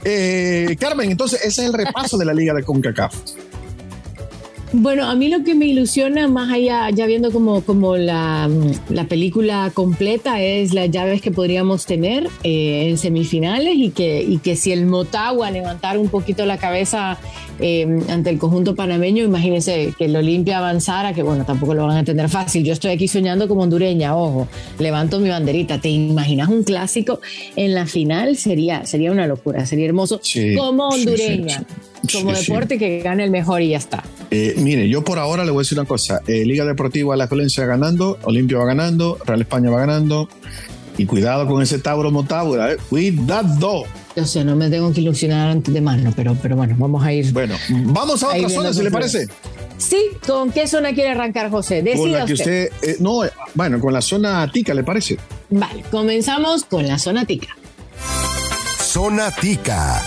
Eh, 0.03 0.75
Carmen, 0.79 1.09
entonces 1.09 1.39
ese 1.43 1.63
es 1.63 1.67
el 1.67 1.73
repaso 1.73 2.17
de 2.17 2.25
la 2.25 2.33
Liga 2.33 2.53
de 2.53 2.63
CONCACAF. 2.63 3.15
Bueno, 4.73 5.05
a 5.05 5.15
mí 5.15 5.29
lo 5.29 5.43
que 5.43 5.55
me 5.55 5.67
ilusiona, 5.67 6.27
más 6.27 6.51
allá, 6.51 6.89
ya 6.89 7.05
viendo 7.05 7.31
como, 7.31 7.61
como 7.61 7.95
la, 7.97 8.49
la 8.89 9.05
película 9.05 9.71
completa, 9.73 10.41
es 10.41 10.73
las 10.73 10.89
llaves 10.91 11.21
que 11.21 11.31
podríamos 11.31 11.85
tener 11.85 12.27
eh, 12.43 12.89
en 12.89 12.97
semifinales 12.97 13.75
y 13.75 13.91
que, 13.91 14.21
y 14.23 14.39
que 14.39 14.55
si 14.55 14.71
el 14.71 14.85
Motagua 14.85 15.49
levantara 15.51 15.99
un 15.99 16.09
poquito 16.09 16.45
la 16.45 16.57
cabeza 16.57 17.17
eh, 17.59 17.87
ante 18.09 18.31
el 18.31 18.37
conjunto 18.37 18.75
panameño, 18.75 19.23
imagínense 19.23 19.93
que 19.97 20.05
el 20.05 20.15
Olimpia 20.15 20.57
avanzara, 20.57 21.13
que 21.13 21.23
bueno, 21.23 21.45
tampoco 21.45 21.73
lo 21.73 21.85
van 21.85 21.97
a 21.97 21.99
entender 21.99 22.27
fácil. 22.27 22.65
Yo 22.65 22.73
estoy 22.73 22.91
aquí 22.91 23.07
soñando 23.07 23.47
como 23.47 23.61
hondureña, 23.61 24.15
ojo, 24.17 24.47
levanto 24.79 25.19
mi 25.19 25.29
banderita. 25.29 25.79
¿Te 25.79 25.89
imaginas 25.89 26.49
un 26.49 26.63
clásico 26.63 27.21
en 27.55 27.73
la 27.75 27.85
final? 27.85 28.35
Sería, 28.35 28.85
sería 28.85 29.11
una 29.11 29.27
locura, 29.27 29.65
sería 29.65 29.85
hermoso 29.85 30.19
sí, 30.21 30.55
como 30.55 30.89
hondureña. 30.89 31.59
Sí, 31.59 31.65
sí, 32.07 32.17
como 32.17 32.33
deporte 32.33 32.77
que 32.77 32.99
gane 32.99 33.23
el 33.23 33.31
mejor 33.31 33.61
y 33.61 33.69
ya 33.69 33.77
está. 33.77 34.03
Eh, 34.31 34.55
mire, 34.57 34.89
yo 34.89 35.03
por 35.03 35.19
ahora 35.19 35.45
le 35.45 35.51
voy 35.51 35.59
a 35.59 35.63
decir 35.63 35.77
una 35.77 35.87
cosa. 35.87 36.21
Eh, 36.27 36.45
Liga 36.45 36.65
Deportiva 36.65 37.15
La 37.15 37.27
Colencia 37.27 37.65
ganando, 37.65 38.17
Olimpia 38.23 38.57
va 38.57 38.65
ganando, 38.65 39.17
Real 39.25 39.41
España 39.41 39.69
va 39.69 39.79
ganando. 39.79 40.29
Y 40.97 41.05
cuidado 41.05 41.45
con 41.45 41.61
ese 41.61 41.79
Tauro 41.79 42.09
Motaura, 42.09 42.71
eh. 42.71 42.77
cuidado. 42.89 43.83
O 44.15 44.25
sea, 44.25 44.45
no 44.45 44.55
me 44.55 44.69
tengo 44.69 44.93
que 44.93 45.01
ilusionar 45.01 45.49
antes 45.49 45.73
de 45.73 45.81
mano, 45.81 46.13
pero, 46.15 46.37
pero 46.41 46.55
bueno, 46.55 46.75
vamos 46.77 47.03
a 47.03 47.11
ir. 47.11 47.33
Bueno, 47.33 47.55
vamos 47.69 48.23
a 48.23 48.29
otra 48.29 48.49
zona, 48.49 48.73
si 48.73 48.81
le 48.81 48.91
parece. 48.91 49.27
Sí, 49.77 49.97
¿con 50.25 50.51
qué 50.51 50.67
zona 50.67 50.93
quiere 50.93 51.09
arrancar 51.09 51.51
José? 51.51 51.81
Decida 51.81 51.97
con 51.97 52.11
la 52.13 52.25
que 52.25 52.33
usted. 52.33 52.71
usted 52.71 52.91
eh, 52.91 52.97
no, 53.01 53.21
bueno, 53.53 53.79
con 53.81 53.91
la 53.91 54.01
zona 54.01 54.49
tica, 54.51 54.73
¿le 54.73 54.83
parece? 54.83 55.17
Vale, 55.49 55.83
comenzamos 55.91 56.63
con 56.63 56.87
la 56.87 56.97
zona 56.97 57.25
tica. 57.25 57.49
Zona 58.79 59.31
tica. 59.31 60.01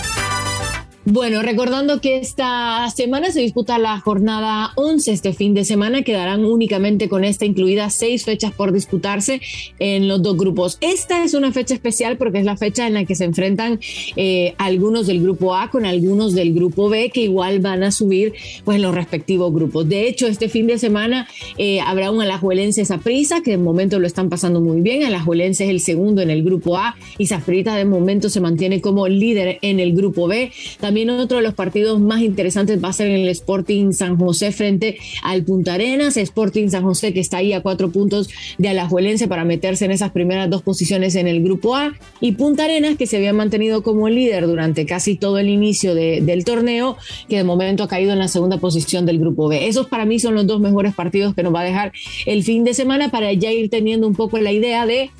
Bueno, 1.11 1.41
recordando 1.41 2.01
que 2.01 2.17
esta 2.17 2.87
semana 2.95 3.31
se 3.31 3.39
disputa 3.39 3.79
la 3.79 3.99
jornada 3.99 4.73
11, 4.75 5.11
este 5.11 5.33
fin 5.33 5.55
de 5.55 5.65
semana 5.65 6.03
quedarán 6.03 6.45
únicamente 6.45 7.09
con 7.09 7.23
esta 7.23 7.45
incluida 7.45 7.89
seis 7.89 8.25
fechas 8.25 8.53
por 8.53 8.71
disputarse 8.71 9.41
en 9.79 10.07
los 10.07 10.21
dos 10.21 10.37
grupos. 10.37 10.77
Esta 10.81 11.23
es 11.23 11.33
una 11.33 11.51
fecha 11.51 11.73
especial 11.73 12.17
porque 12.17 12.37
es 12.37 12.45
la 12.45 12.57
fecha 12.57 12.85
en 12.85 12.93
la 12.93 13.05
que 13.05 13.15
se 13.15 13.23
enfrentan 13.23 13.79
eh, 14.17 14.53
algunos 14.59 15.07
del 15.07 15.23
grupo 15.23 15.55
A 15.55 15.71
con 15.71 15.87
algunos 15.87 16.35
del 16.35 16.53
grupo 16.53 16.89
B 16.89 17.09
que 17.09 17.21
igual 17.21 17.59
van 17.59 17.81
a 17.81 17.91
subir 17.91 18.33
pues 18.63 18.79
los 18.79 18.93
respectivos 18.93 19.51
grupos. 19.51 19.89
De 19.89 20.07
hecho, 20.07 20.27
este 20.27 20.47
fin 20.47 20.67
de 20.67 20.77
semana 20.77 21.27
eh, 21.57 21.79
habrá 21.81 22.11
un 22.11 22.21
alajuelense 22.21 22.85
Saprisa 22.85 23.41
que 23.41 23.51
de 23.51 23.57
momento 23.57 23.97
lo 23.97 24.05
están 24.05 24.29
pasando 24.29 24.61
muy 24.61 24.81
bien. 24.81 25.03
Alajuelense 25.03 25.63
es 25.63 25.71
el 25.71 25.79
segundo 25.79 26.21
en 26.21 26.29
el 26.29 26.43
grupo 26.43 26.77
A 26.77 26.95
y 27.17 27.25
Saprita 27.25 27.75
de 27.75 27.85
momento 27.85 28.29
se 28.29 28.41
mantiene 28.41 28.79
como 28.79 29.07
líder 29.07 29.57
en 29.63 29.79
el 29.79 29.93
grupo 29.93 30.27
B. 30.27 30.51
También 30.79 30.98
también 30.99 31.21
otro 31.21 31.37
de 31.37 31.43
los 31.43 31.53
partidos 31.53 32.01
más 32.01 32.21
interesantes 32.21 32.83
va 32.83 32.89
a 32.89 32.93
ser 32.93 33.07
en 33.07 33.21
el 33.21 33.29
Sporting 33.29 33.93
San 33.93 34.17
José 34.17 34.51
frente 34.51 34.97
al 35.23 35.43
Punta 35.43 35.75
Arenas. 35.75 36.17
Sporting 36.17 36.67
San 36.67 36.83
José 36.83 37.13
que 37.13 37.21
está 37.21 37.37
ahí 37.37 37.53
a 37.53 37.61
cuatro 37.61 37.89
puntos 37.89 38.29
de 38.57 38.67
Alajuelense 38.67 39.29
para 39.29 39.45
meterse 39.45 39.85
en 39.85 39.91
esas 39.91 40.11
primeras 40.11 40.49
dos 40.49 40.61
posiciones 40.61 41.15
en 41.15 41.29
el 41.29 41.41
grupo 41.41 41.77
A. 41.77 41.93
Y 42.19 42.33
Punta 42.33 42.65
Arenas 42.65 42.97
que 42.97 43.07
se 43.07 43.15
había 43.15 43.31
mantenido 43.31 43.81
como 43.81 44.09
líder 44.09 44.45
durante 44.45 44.85
casi 44.85 45.15
todo 45.15 45.37
el 45.37 45.47
inicio 45.47 45.95
de, 45.95 46.19
del 46.19 46.43
torneo, 46.43 46.97
que 47.29 47.37
de 47.37 47.45
momento 47.45 47.83
ha 47.83 47.87
caído 47.87 48.11
en 48.11 48.19
la 48.19 48.27
segunda 48.27 48.57
posición 48.57 49.05
del 49.05 49.19
grupo 49.19 49.47
B. 49.47 49.67
Esos 49.67 49.87
para 49.87 50.03
mí 50.03 50.19
son 50.19 50.35
los 50.35 50.47
dos 50.47 50.59
mejores 50.59 50.93
partidos 50.93 51.33
que 51.33 51.43
nos 51.43 51.55
va 51.55 51.61
a 51.61 51.65
dejar 51.65 51.93
el 52.25 52.43
fin 52.43 52.65
de 52.65 52.73
semana 52.73 53.09
para 53.09 53.31
ya 53.31 53.53
ir 53.53 53.69
teniendo 53.69 54.05
un 54.05 54.15
poco 54.15 54.37
la 54.39 54.51
idea 54.51 54.85
de 54.85 55.11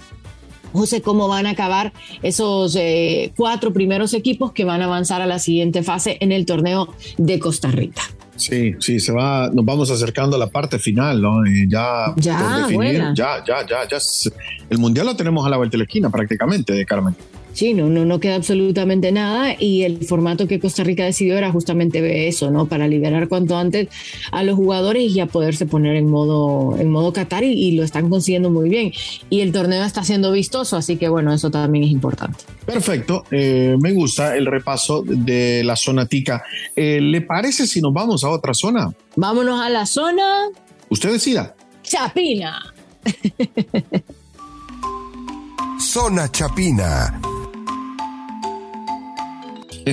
no 0.73 0.85
sé 0.85 1.01
cómo 1.01 1.27
van 1.27 1.45
a 1.45 1.51
acabar 1.51 1.93
esos 2.21 2.75
eh, 2.75 3.31
cuatro 3.35 3.73
primeros 3.73 4.13
equipos 4.13 4.51
que 4.51 4.65
van 4.65 4.81
a 4.81 4.85
avanzar 4.85 5.21
a 5.21 5.25
la 5.25 5.39
siguiente 5.39 5.83
fase 5.83 6.17
en 6.21 6.31
el 6.31 6.45
torneo 6.45 6.93
de 7.17 7.39
Costa 7.39 7.69
Rica. 7.69 8.01
Sí, 8.35 8.73
sí, 8.79 9.01
se 9.01 9.11
va, 9.11 9.49
nos 9.53 9.65
vamos 9.65 9.91
acercando 9.91 10.37
a 10.37 10.39
la 10.39 10.47
parte 10.47 10.79
final, 10.79 11.21
¿no? 11.21 11.41
ya, 11.67 12.13
ya, 12.15 12.67
ya, 13.13 13.43
ya, 13.45 13.65
ya, 13.67 13.87
ya, 13.89 13.97
el 14.69 14.77
mundial 14.77 15.07
lo 15.07 15.15
tenemos 15.15 15.45
a 15.45 15.49
la 15.49 15.57
vuelta 15.57 15.73
de 15.73 15.79
la 15.79 15.83
esquina 15.83 16.09
prácticamente, 16.09 16.71
de 16.71 16.85
Carmen. 16.85 17.15
Sí, 17.53 17.73
no, 17.73 17.87
no, 17.89 18.05
no 18.05 18.19
queda 18.19 18.35
absolutamente 18.35 19.11
nada 19.11 19.55
y 19.59 19.83
el 19.83 20.05
formato 20.05 20.47
que 20.47 20.59
Costa 20.59 20.83
Rica 20.83 21.03
decidió 21.03 21.37
era 21.37 21.51
justamente 21.51 22.27
eso, 22.27 22.51
¿no? 22.51 22.67
Para 22.67 22.87
liberar 22.87 23.27
cuanto 23.27 23.57
antes 23.57 23.89
a 24.31 24.43
los 24.43 24.55
jugadores 24.55 25.11
y 25.11 25.19
a 25.19 25.25
poderse 25.25 25.65
poner 25.65 25.95
en 25.95 26.09
modo, 26.09 26.77
en 26.77 26.89
modo 26.89 27.11
Qatar 27.11 27.43
y, 27.43 27.71
lo 27.71 27.83
están 27.83 28.09
consiguiendo 28.09 28.49
muy 28.49 28.69
bien. 28.69 28.91
Y 29.29 29.41
el 29.41 29.51
torneo 29.51 29.83
está 29.83 30.03
siendo 30.03 30.31
vistoso, 30.31 30.77
así 30.77 30.97
que 30.97 31.09
bueno, 31.09 31.33
eso 31.33 31.49
también 31.51 31.85
es 31.85 31.91
importante. 31.91 32.43
Perfecto, 32.65 33.25
eh, 33.31 33.75
me 33.79 33.93
gusta 33.93 34.35
el 34.35 34.45
repaso 34.45 35.03
de 35.05 35.63
la 35.63 35.75
zona 35.75 36.05
tica. 36.05 36.43
Eh, 36.75 36.99
¿Le 37.01 37.21
parece 37.21 37.67
si 37.67 37.81
nos 37.81 37.93
vamos 37.93 38.23
a 38.23 38.29
otra 38.29 38.53
zona? 38.53 38.93
Vámonos 39.15 39.59
a 39.61 39.69
la 39.69 39.85
zona. 39.85 40.47
Usted 40.89 41.11
decida. 41.11 41.55
Chapina. 41.83 42.73
Zona 45.79 46.29
Chapina. 46.29 47.28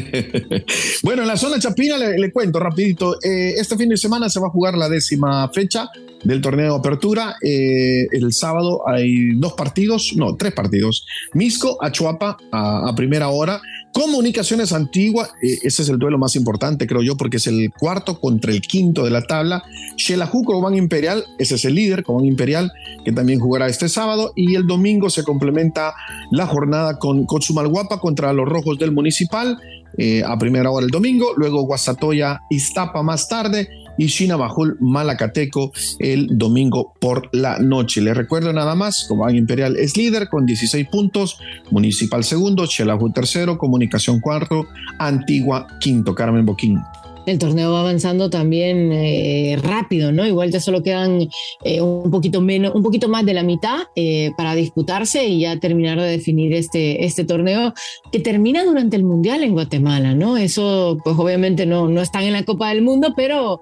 bueno, 1.02 1.22
en 1.22 1.28
la 1.28 1.36
zona 1.36 1.58
chapina 1.58 1.96
le, 1.96 2.32
cuento 2.32 2.58
rapidito. 2.58 3.16
Eh, 3.22 3.54
este 3.56 3.76
fin 3.76 3.88
de 3.88 3.96
semana 3.96 4.28
se 4.28 4.40
va 4.40 4.48
a 4.48 4.50
jugar 4.50 4.76
la 4.76 4.88
décima 4.88 5.48
fecha 5.52 5.88
del 6.24 6.40
torneo 6.40 6.74
de 6.74 6.78
apertura. 6.78 7.36
Eh, 7.42 8.06
el 8.10 8.32
sábado 8.32 8.88
hay 8.88 9.34
dos 9.34 9.54
partidos, 9.54 10.12
no, 10.16 10.36
tres 10.36 10.52
partidos. 10.52 11.06
Misco, 11.34 11.78
Achuapa 11.82 12.36
a, 12.52 12.88
a 12.88 12.94
primera 12.94 13.28
hora. 13.28 13.60
Comunicaciones 13.92 14.72
Antigua, 14.72 15.28
eh, 15.42 15.58
ese 15.62 15.82
es 15.82 15.88
el 15.88 15.98
duelo 15.98 16.18
más 16.18 16.36
importante, 16.36 16.86
creo 16.86 17.02
yo, 17.02 17.16
porque 17.16 17.38
es 17.38 17.46
el 17.46 17.70
cuarto 17.72 18.20
contra 18.20 18.52
el 18.52 18.60
quinto 18.60 19.04
de 19.04 19.10
la 19.10 19.22
tabla. 19.22 19.62
Xelajú, 19.96 20.44
Cobán 20.44 20.74
Imperial, 20.74 21.24
ese 21.38 21.54
es 21.54 21.64
el 21.64 21.74
líder, 21.74 22.02
Cobán 22.02 22.26
Imperial, 22.26 22.70
que 23.04 23.12
también 23.12 23.40
jugará 23.40 23.68
este 23.68 23.88
sábado. 23.88 24.32
Y 24.36 24.54
el 24.54 24.66
domingo 24.66 25.08
se 25.08 25.24
complementa 25.24 25.94
la 26.30 26.46
jornada 26.46 26.98
con 26.98 27.24
Cochumalguapa 27.24 27.98
contra 27.98 28.32
los 28.34 28.46
Rojos 28.46 28.78
del 28.78 28.92
Municipal. 28.92 29.58
Eh, 29.98 30.22
a 30.22 30.36
primera 30.38 30.70
hora 30.70 30.84
el 30.84 30.90
domingo, 30.90 31.32
luego 31.36 31.62
Guasatoya 31.62 32.42
Iztapa 32.50 33.02
más 33.02 33.28
tarde 33.28 33.85
y 33.98 34.06
Shinabajul 34.06 34.76
Malacateco 34.80 35.72
el 35.98 36.38
domingo 36.38 36.94
por 37.00 37.28
la 37.32 37.58
noche. 37.58 38.00
Le 38.00 38.14
recuerdo 38.14 38.52
nada 38.52 38.74
más, 38.74 39.06
Cobán 39.08 39.36
Imperial 39.36 39.76
es 39.76 39.96
líder 39.96 40.28
con 40.28 40.46
16 40.46 40.88
puntos, 40.88 41.38
Municipal 41.70 42.24
segundo, 42.24 42.66
Chelaju 42.66 43.12
tercero, 43.12 43.58
Comunicación 43.58 44.20
cuarto, 44.20 44.66
Antigua 44.98 45.66
quinto, 45.80 46.14
Carmen 46.14 46.46
Boquín 46.46 46.78
el 47.26 47.38
torneo 47.38 47.72
va 47.72 47.80
avanzando 47.80 48.30
también 48.30 48.92
eh, 48.92 49.58
rápido, 49.60 50.12
¿no? 50.12 50.24
Igual 50.24 50.52
ya 50.52 50.60
solo 50.60 50.82
quedan 50.82 51.28
eh, 51.64 51.80
un 51.80 52.10
poquito 52.10 52.40
menos, 52.40 52.72
un 52.74 52.84
poquito 52.84 53.08
más 53.08 53.26
de 53.26 53.34
la 53.34 53.42
mitad 53.42 53.80
eh, 53.96 54.30
para 54.36 54.54
disputarse 54.54 55.26
y 55.26 55.40
ya 55.40 55.58
terminar 55.58 56.00
de 56.00 56.08
definir 56.08 56.54
este, 56.54 57.04
este 57.04 57.24
torneo 57.24 57.74
que 58.12 58.20
termina 58.20 58.64
durante 58.64 58.96
el 58.96 59.04
Mundial 59.04 59.42
en 59.42 59.52
Guatemala, 59.52 60.14
¿no? 60.14 60.36
Eso, 60.36 60.98
pues 61.02 61.16
obviamente 61.18 61.66
no, 61.66 61.88
no 61.88 62.00
están 62.00 62.22
en 62.22 62.32
la 62.32 62.44
Copa 62.44 62.68
del 62.68 62.82
Mundo, 62.82 63.12
pero 63.16 63.60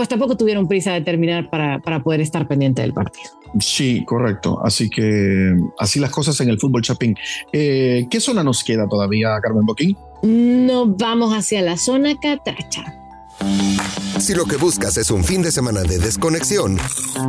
pues 0.00 0.08
tampoco 0.08 0.34
tuvieron 0.34 0.66
prisa 0.66 0.94
de 0.94 1.02
terminar 1.02 1.50
para, 1.50 1.78
para 1.78 2.02
poder 2.02 2.22
estar 2.22 2.48
pendiente 2.48 2.80
del 2.80 2.94
partido. 2.94 3.28
Sí, 3.58 4.02
correcto. 4.06 4.58
Así 4.64 4.88
que 4.88 5.54
así 5.78 6.00
las 6.00 6.08
cosas 6.08 6.40
en 6.40 6.48
el 6.48 6.58
fútbol 6.58 6.80
chapín. 6.80 7.14
¿Qué 7.52 8.18
zona 8.18 8.42
nos 8.42 8.64
queda 8.64 8.88
todavía, 8.88 9.38
Carmen 9.42 9.66
Boquín? 9.66 9.98
Nos 10.22 10.96
vamos 10.96 11.34
hacia 11.34 11.60
la 11.60 11.76
zona 11.76 12.14
catracha. 12.18 12.82
Si 14.18 14.32
lo 14.32 14.46
que 14.46 14.56
buscas 14.56 14.96
es 14.96 15.10
un 15.10 15.22
fin 15.22 15.42
de 15.42 15.52
semana 15.52 15.82
de 15.82 15.98
desconexión, 15.98 16.78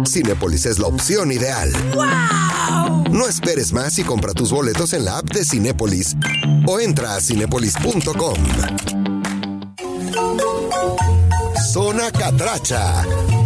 Cinepolis 0.07 0.65
es 0.65 0.79
la 0.79 0.87
opción 0.87 1.33
ideal. 1.33 1.73
¡Wow! 1.93 3.03
No 3.11 3.27
esperes 3.27 3.73
más 3.73 3.99
y 3.99 4.03
compra 4.03 4.31
tus 4.31 4.53
boletos 4.53 4.93
en 4.93 5.03
la 5.03 5.17
app 5.17 5.25
de 5.25 5.43
Cinepolis 5.43 6.15
o 6.65 6.79
entra 6.79 7.17
a 7.17 7.19
cinepolis.com. 7.19 8.37
Zona 11.91 12.09
Catracha. 12.09 13.40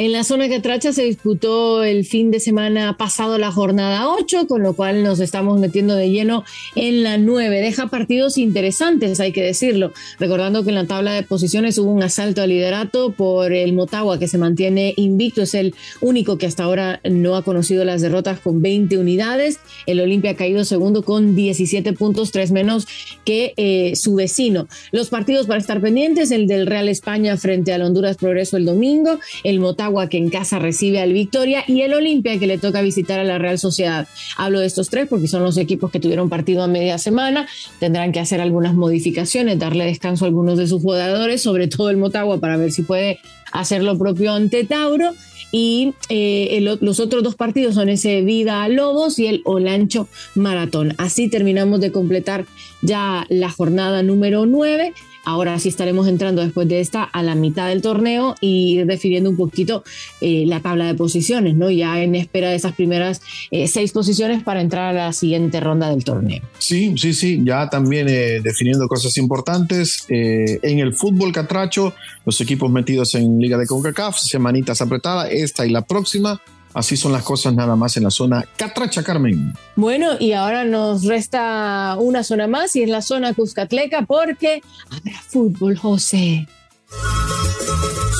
En 0.00 0.12
la 0.12 0.22
zona 0.22 0.48
Catracha 0.48 0.92
se 0.92 1.02
disputó 1.02 1.82
el 1.82 2.04
fin 2.04 2.30
de 2.30 2.38
semana 2.38 2.96
pasado 2.96 3.36
la 3.36 3.50
jornada 3.50 4.08
8, 4.08 4.46
con 4.46 4.62
lo 4.62 4.74
cual 4.74 5.02
nos 5.02 5.18
estamos 5.18 5.58
metiendo 5.58 5.96
de 5.96 6.08
lleno 6.08 6.44
en 6.76 7.02
la 7.02 7.18
9. 7.18 7.60
Deja 7.60 7.88
partidos 7.88 8.38
interesantes, 8.38 9.18
hay 9.18 9.32
que 9.32 9.42
decirlo. 9.42 9.92
Recordando 10.20 10.62
que 10.62 10.68
en 10.68 10.76
la 10.76 10.86
tabla 10.86 11.14
de 11.14 11.24
posiciones 11.24 11.78
hubo 11.78 11.90
un 11.90 12.04
asalto 12.04 12.42
al 12.42 12.50
liderato 12.50 13.10
por 13.10 13.52
el 13.52 13.72
Motagua, 13.72 14.20
que 14.20 14.28
se 14.28 14.38
mantiene 14.38 14.94
invicto, 14.96 15.42
es 15.42 15.54
el 15.54 15.74
único 16.00 16.38
que 16.38 16.46
hasta 16.46 16.62
ahora 16.62 17.00
no 17.02 17.34
ha 17.34 17.42
conocido 17.42 17.84
las 17.84 18.00
derrotas 18.00 18.38
con 18.38 18.62
20 18.62 18.98
unidades. 18.98 19.58
El 19.86 19.98
Olimpia 19.98 20.30
ha 20.30 20.36
caído 20.36 20.64
segundo 20.64 21.02
con 21.02 21.34
17 21.34 21.92
puntos, 21.94 22.30
3 22.30 22.52
menos 22.52 22.86
que 23.24 23.52
eh, 23.56 23.96
su 23.96 24.14
vecino. 24.14 24.68
Los 24.92 25.08
partidos 25.08 25.48
para 25.48 25.58
estar 25.58 25.80
pendientes, 25.80 26.30
el 26.30 26.46
del 26.46 26.68
Real 26.68 26.88
España 26.88 27.36
frente 27.36 27.72
al 27.72 27.82
Honduras 27.82 28.16
Progreso 28.16 28.56
el 28.56 28.64
domingo, 28.64 29.18
el 29.42 29.58
Motagua 29.58 29.87
que 30.08 30.18
en 30.18 30.30
casa 30.30 30.58
recibe 30.58 31.00
al 31.00 31.12
Victoria 31.12 31.64
y 31.66 31.80
el 31.82 31.94
Olimpia 31.94 32.38
que 32.38 32.46
le 32.46 32.58
toca 32.58 32.82
visitar 32.82 33.18
a 33.18 33.24
la 33.24 33.38
Real 33.38 33.58
Sociedad. 33.58 34.06
Hablo 34.36 34.60
de 34.60 34.66
estos 34.66 34.90
tres 34.90 35.08
porque 35.08 35.28
son 35.28 35.42
los 35.42 35.56
equipos 35.56 35.90
que 35.90 36.00
tuvieron 36.00 36.28
partido 36.28 36.62
a 36.62 36.68
media 36.68 36.98
semana, 36.98 37.48
tendrán 37.80 38.12
que 38.12 38.20
hacer 38.20 38.40
algunas 38.40 38.74
modificaciones, 38.74 39.58
darle 39.58 39.84
descanso 39.86 40.24
a 40.24 40.28
algunos 40.28 40.58
de 40.58 40.66
sus 40.66 40.82
jugadores, 40.82 41.42
sobre 41.42 41.68
todo 41.68 41.90
el 41.90 41.96
Motagua 41.96 42.38
para 42.38 42.56
ver 42.56 42.72
si 42.72 42.82
puede 42.82 43.18
hacer 43.52 43.82
lo 43.82 43.98
propio 43.98 44.32
ante 44.32 44.64
Tauro 44.64 45.14
y 45.50 45.94
eh, 46.10 46.60
los 46.80 47.00
otros 47.00 47.22
dos 47.22 47.34
partidos 47.34 47.74
son 47.74 47.88
ese 47.88 48.20
Vida 48.22 48.68
Lobos 48.68 49.18
y 49.18 49.26
el 49.26 49.40
Olancho 49.44 50.08
Maratón. 50.34 50.94
Así 50.98 51.28
terminamos 51.28 51.80
de 51.80 51.90
completar 51.90 52.44
ya 52.82 53.26
la 53.30 53.50
jornada 53.50 54.02
número 54.02 54.44
9 54.44 54.92
Ahora 55.28 55.58
sí 55.58 55.68
estaremos 55.68 56.08
entrando 56.08 56.40
después 56.40 56.66
de 56.68 56.80
esta 56.80 57.04
a 57.04 57.22
la 57.22 57.34
mitad 57.34 57.68
del 57.68 57.82
torneo 57.82 58.34
y 58.40 58.78
definiendo 58.84 59.28
un 59.28 59.36
poquito 59.36 59.84
eh, 60.22 60.44
la 60.46 60.60
tabla 60.60 60.86
de 60.86 60.94
posiciones, 60.94 61.54
¿no? 61.54 61.68
Ya 61.68 62.02
en 62.02 62.14
espera 62.14 62.48
de 62.48 62.56
esas 62.56 62.72
primeras 62.72 63.20
eh, 63.50 63.68
seis 63.68 63.92
posiciones 63.92 64.42
para 64.42 64.62
entrar 64.62 64.96
a 64.96 65.06
la 65.08 65.12
siguiente 65.12 65.60
ronda 65.60 65.90
del 65.90 66.02
torneo. 66.02 66.40
Sí, 66.56 66.94
sí, 66.96 67.12
sí, 67.12 67.42
ya 67.44 67.68
también 67.68 68.08
eh, 68.08 68.40
definiendo 68.42 68.88
cosas 68.88 69.18
importantes. 69.18 70.06
en 70.08 70.78
el 70.78 70.94
fútbol 70.94 71.30
catracho, 71.30 71.92
los 72.24 72.40
equipos 72.40 72.70
metidos 72.70 73.14
en 73.14 73.38
Liga 73.38 73.58
de 73.58 73.66
CONCACAF, 73.66 74.16
semanitas 74.16 74.80
apretadas, 74.80 75.28
esta 75.30 75.66
y 75.66 75.68
la 75.68 75.82
próxima 75.82 76.40
Así 76.78 76.96
son 76.96 77.10
las 77.10 77.24
cosas 77.24 77.54
nada 77.54 77.74
más 77.74 77.96
en 77.96 78.04
la 78.04 78.10
zona 78.10 78.46
Catracha, 78.56 79.02
Carmen. 79.02 79.52
Bueno, 79.74 80.10
y 80.20 80.30
ahora 80.30 80.64
nos 80.64 81.02
resta 81.02 81.96
una 81.98 82.22
zona 82.22 82.46
más 82.46 82.76
y 82.76 82.84
es 82.84 82.88
la 82.88 83.02
zona 83.02 83.34
Cuscatleca 83.34 84.02
porque 84.02 84.62
habrá 84.88 85.20
fútbol, 85.26 85.76
José. 85.76 86.46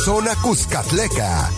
Zona 0.05 0.35
Cuscatleca. 0.43 1.49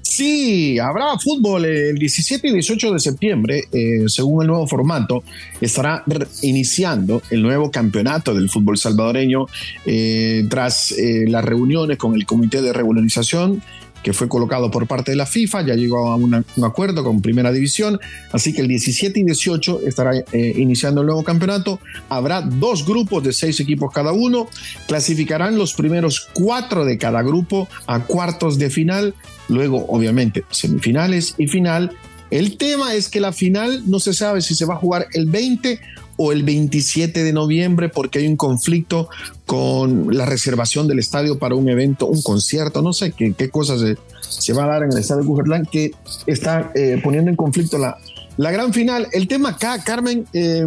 Sí, 0.00 0.78
habrá 0.78 1.18
fútbol 1.18 1.66
el 1.66 1.98
17 1.98 2.48
y 2.48 2.52
18 2.54 2.92
de 2.94 2.98
septiembre, 2.98 3.64
eh, 3.70 4.04
según 4.06 4.44
el 4.44 4.48
nuevo 4.48 4.66
formato, 4.66 5.22
estará 5.60 6.04
iniciando 6.40 7.20
el 7.28 7.42
nuevo 7.42 7.70
campeonato 7.70 8.34
del 8.34 8.48
fútbol 8.48 8.78
salvadoreño 8.78 9.44
eh, 9.84 10.46
tras 10.48 10.92
eh, 10.92 11.26
las 11.28 11.44
reuniones 11.44 11.98
con 11.98 12.14
el 12.14 12.24
Comité 12.24 12.62
de 12.62 12.72
Regularización 12.72 13.62
que 14.02 14.12
fue 14.12 14.28
colocado 14.28 14.70
por 14.70 14.86
parte 14.86 15.12
de 15.12 15.16
la 15.16 15.26
FIFA, 15.26 15.62
ya 15.62 15.74
llegó 15.74 16.10
a 16.10 16.16
un 16.16 16.44
acuerdo 16.64 17.04
con 17.04 17.22
Primera 17.22 17.52
División, 17.52 17.98
así 18.32 18.52
que 18.52 18.62
el 18.62 18.68
17 18.68 19.20
y 19.20 19.22
18 19.24 19.80
estará 19.86 20.16
eh, 20.16 20.54
iniciando 20.56 21.00
el 21.00 21.06
nuevo 21.06 21.24
campeonato. 21.24 21.80
Habrá 22.08 22.40
dos 22.40 22.86
grupos 22.86 23.22
de 23.22 23.32
seis 23.32 23.60
equipos 23.60 23.92
cada 23.92 24.12
uno, 24.12 24.48
clasificarán 24.86 25.56
los 25.56 25.74
primeros 25.74 26.28
cuatro 26.32 26.84
de 26.84 26.98
cada 26.98 27.22
grupo 27.22 27.68
a 27.86 28.00
cuartos 28.00 28.58
de 28.58 28.70
final, 28.70 29.14
luego 29.48 29.86
obviamente 29.88 30.44
semifinales 30.50 31.34
y 31.38 31.46
final. 31.46 31.92
El 32.30 32.56
tema 32.56 32.94
es 32.94 33.10
que 33.10 33.20
la 33.20 33.32
final 33.32 33.82
no 33.86 34.00
se 34.00 34.14
sabe 34.14 34.40
si 34.40 34.54
se 34.54 34.64
va 34.64 34.74
a 34.74 34.78
jugar 34.78 35.06
el 35.12 35.26
20 35.26 35.78
o 36.24 36.30
el 36.30 36.44
27 36.44 37.24
de 37.24 37.32
noviembre 37.32 37.88
porque 37.88 38.20
hay 38.20 38.28
un 38.28 38.36
conflicto 38.36 39.08
con 39.44 40.16
la 40.16 40.24
reservación 40.24 40.86
del 40.86 41.00
estadio 41.00 41.36
para 41.36 41.56
un 41.56 41.68
evento, 41.68 42.06
un 42.06 42.22
concierto, 42.22 42.80
no 42.80 42.92
sé 42.92 43.10
qué, 43.10 43.50
cosas 43.50 43.80
se, 43.80 43.96
se, 44.20 44.52
va 44.52 44.64
a 44.64 44.68
dar 44.68 44.84
en 44.84 44.92
el 44.92 44.98
estadio 44.98 45.22
de 45.22 45.26
Cujerlán 45.26 45.66
que 45.66 45.90
está 46.26 46.70
eh, 46.76 47.00
poniendo 47.02 47.28
en 47.28 47.34
conflicto 47.34 47.76
la, 47.76 47.98
la 48.36 48.52
gran 48.52 48.72
final. 48.72 49.08
El 49.10 49.26
tema 49.26 49.48
acá, 49.50 49.82
Carmen, 49.82 50.24
eh, 50.32 50.64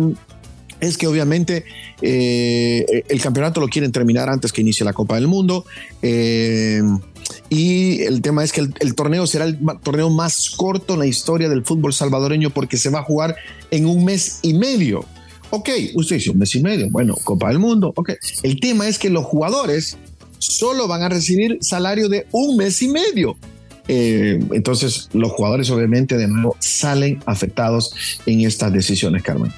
es 0.81 0.97
que 0.97 1.07
obviamente 1.07 1.63
eh, 2.01 3.03
el 3.07 3.21
campeonato 3.21 3.61
lo 3.61 3.69
quieren 3.69 3.93
terminar 3.93 4.29
antes 4.29 4.51
que 4.51 4.59
inicie 4.59 4.83
la 4.83 4.91
Copa 4.91 5.15
del 5.15 5.27
Mundo. 5.27 5.63
y 7.49 8.01
el 8.01 8.21
tema 8.21 8.43
es 8.43 8.51
que 8.51 8.59
el, 8.59 8.93
torneo 8.93 9.25
será 9.25 9.45
el 9.45 9.57
torneo 9.81 10.09
más 10.09 10.49
corto 10.49 10.95
en 10.95 10.99
la 10.99 11.07
historia 11.07 11.47
del 11.47 11.63
fútbol 11.63 11.93
salvadoreño 11.93 12.49
porque 12.49 12.75
se 12.75 12.89
va 12.89 12.99
a 12.99 13.03
jugar 13.03 13.37
en 13.71 13.85
un 13.85 14.03
mes 14.03 14.39
y 14.41 14.53
medio. 14.53 15.05
Ok, 15.55 15.69
usted 15.93 16.17
dice 16.17 16.31
un 16.31 16.39
mes 16.39 16.53
y 16.53 16.61
medio, 16.61 16.89
bueno, 16.89 17.15
Copa 17.23 17.47
del 17.47 17.59
Mundo, 17.59 17.93
ok. 17.95 18.11
El 18.43 18.59
tema 18.59 18.89
es 18.89 18.99
que 18.99 19.09
los 19.09 19.23
jugadores 19.23 19.97
solo 20.37 20.85
van 20.85 21.01
a 21.01 21.07
recibir 21.07 21.59
salario 21.61 22.09
de 22.09 22.27
un 22.33 22.57
mes 22.57 22.81
y 22.81 22.89
medio. 22.89 23.37
Eh, 23.87 24.37
entonces, 24.51 25.07
los 25.13 25.31
jugadores 25.31 25.69
obviamente 25.69 26.17
de 26.17 26.27
nuevo 26.27 26.57
salen 26.59 27.23
afectados 27.25 27.95
en 28.25 28.41
estas 28.41 28.73
decisiones, 28.73 29.23
Carmen. 29.23 29.53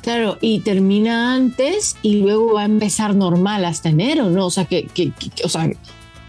Claro, 0.00 0.38
y 0.40 0.60
termina 0.60 1.34
antes 1.34 1.96
y 2.00 2.22
luego 2.22 2.54
va 2.54 2.62
a 2.62 2.64
empezar 2.64 3.14
normal 3.14 3.66
hasta 3.66 3.90
enero, 3.90 4.30
¿no? 4.30 4.46
O 4.46 4.50
sea, 4.50 4.64
que, 4.64 4.84
que, 4.86 5.12
o 5.44 5.50
sea, 5.50 5.70